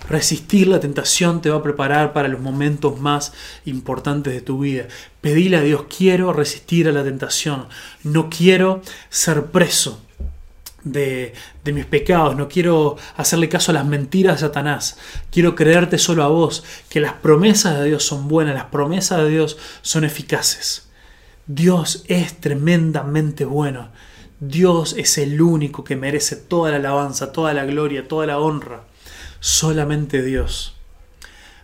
[0.08, 3.32] Resistir la tentación te va a preparar para los momentos más
[3.64, 4.88] importantes de tu vida.
[5.20, 7.66] Pedile a Dios, quiero resistir a la tentación.
[8.02, 10.02] No quiero ser preso
[10.82, 14.98] de, de, mis pecados, no quiero hacerle caso a las mentiras de Satanás,
[15.30, 19.28] quiero creerte solo a vos, que las promesas de Dios son buenas, las promesas de
[19.28, 20.88] Dios son eficaces.
[21.46, 23.90] Dios es tremendamente bueno,
[24.40, 28.82] Dios es el único que merece toda la alabanza, toda la gloria, toda la honra
[29.42, 30.76] solamente Dios.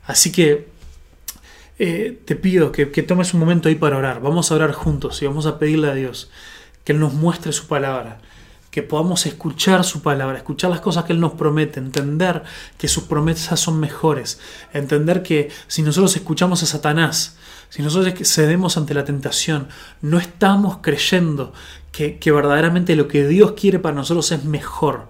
[0.04, 0.68] Así que
[1.78, 4.20] eh, te pido que, tomes un momento ahí para orar.
[4.20, 6.28] Vamos a orar juntos y vamos a pedirle a Dios
[6.82, 8.20] que Él nos muestre su palabra,
[8.72, 12.42] que podamos escuchar su palabra, escuchar las cosas que Él nos promete, entender
[12.78, 14.40] que sus promesas son mejores,
[14.72, 17.36] entender que si nosotros escuchamos a Satanás,
[17.68, 19.68] si nosotros cedemos ante la tentación,
[20.02, 21.52] no estamos creyendo
[21.92, 25.06] que, que verdaderamente lo que Dios quiere para nosotros es mejor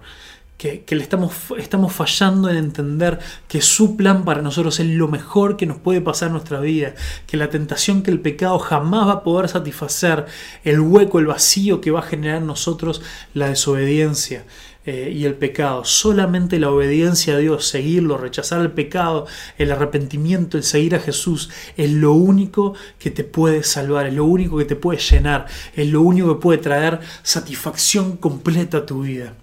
[0.59, 5.55] que, le estamos, estamos fallando en entender que su plan para nosotros es lo mejor
[5.55, 6.95] que nos puede pasar nuestra vida,
[7.27, 10.25] que la tentación, que el pecado jamás va a poder satisfacer
[10.65, 13.01] el hueco, el vacío que va a generar en nosotros
[13.33, 14.43] la desobediencia.
[14.85, 15.83] Eh, y el pecado.
[15.83, 21.49] Solamente la obediencia a Dios, seguirlo, rechazar el pecado, el arrepentimiento, el seguir a Jesús,
[21.77, 25.45] es lo único que te puede salvar, es lo único que te puede llenar,
[25.75, 29.33] es lo único que puede traer satisfacción completa a tu vida.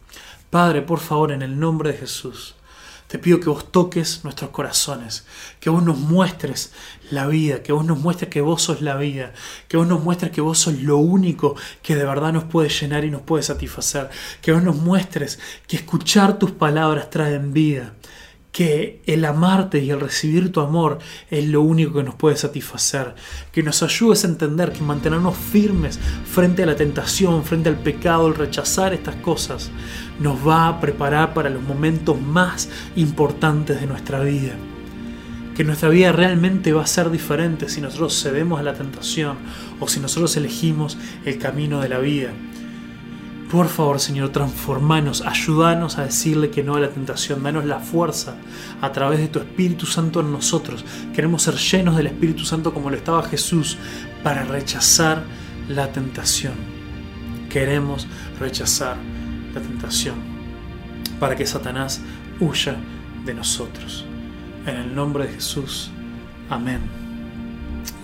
[0.50, 2.54] Padre, por favor, en el nombre de Jesús,
[3.06, 5.26] te pido que vos toques nuestros corazones,
[5.60, 6.72] que vos nos muestres
[7.10, 9.32] la vida, que vos nos muestres que vos sos la vida,
[9.68, 13.04] que vos nos muestres que vos sos lo único que de verdad nos puede llenar
[13.04, 14.10] y nos puede satisfacer,
[14.42, 15.38] que vos nos muestres
[15.68, 17.94] que escuchar tus palabras traen vida,
[18.56, 20.98] que el amarte y el recibir tu amor
[21.30, 23.14] es lo único que nos puede satisfacer,
[23.52, 28.28] que nos ayudes a entender que mantenernos firmes frente a la tentación, frente al pecado,
[28.28, 29.70] el rechazar estas cosas,
[30.20, 34.54] nos va a preparar para los momentos más importantes de nuestra vida.
[35.54, 39.36] Que nuestra vida realmente va a ser diferente si nosotros cedemos a la tentación
[39.80, 40.96] o si nosotros elegimos
[41.26, 42.30] el camino de la vida.
[43.50, 48.34] Por favor, Señor, transformanos, ayúdanos a decirle que no a la tentación, danos la fuerza
[48.80, 50.84] a través de tu Espíritu Santo en nosotros.
[51.14, 53.78] Queremos ser llenos del Espíritu Santo como lo estaba Jesús
[54.24, 55.22] para rechazar
[55.68, 56.54] la tentación.
[57.48, 58.08] Queremos
[58.40, 58.96] rechazar
[59.54, 60.16] la tentación
[61.20, 62.00] para que Satanás
[62.40, 62.76] huya
[63.24, 64.04] de nosotros.
[64.66, 65.92] En el nombre de Jesús.
[66.50, 66.80] Amén.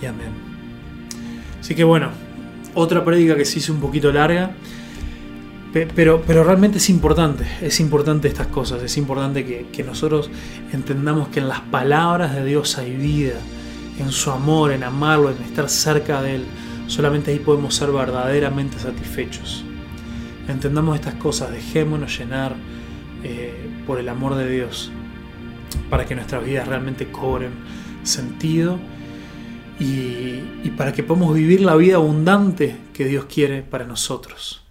[0.01, 0.31] Y amén.
[1.59, 2.09] Así que bueno,
[2.73, 4.55] otra prédica que se hizo un poquito larga.
[5.73, 10.29] Pero, pero realmente es importante, es importante estas cosas, es importante que, nosotros
[10.71, 13.39] entendamos que en las palabras de Dios hay vida,
[13.97, 16.45] en su amor, en amarlo, en estar cerca de Él.
[16.85, 19.65] Solamente ahí podemos ser verdaderamente satisfechos.
[20.47, 22.53] Entendamos estas cosas, dejémonos llenar
[23.23, 24.91] eh, por el amor de Dios
[25.89, 27.51] para que nuestras vidas realmente cobren
[28.03, 28.77] sentido
[29.79, 34.62] y para que podamos vivir la vida abundante que Dios quiere para nosotros.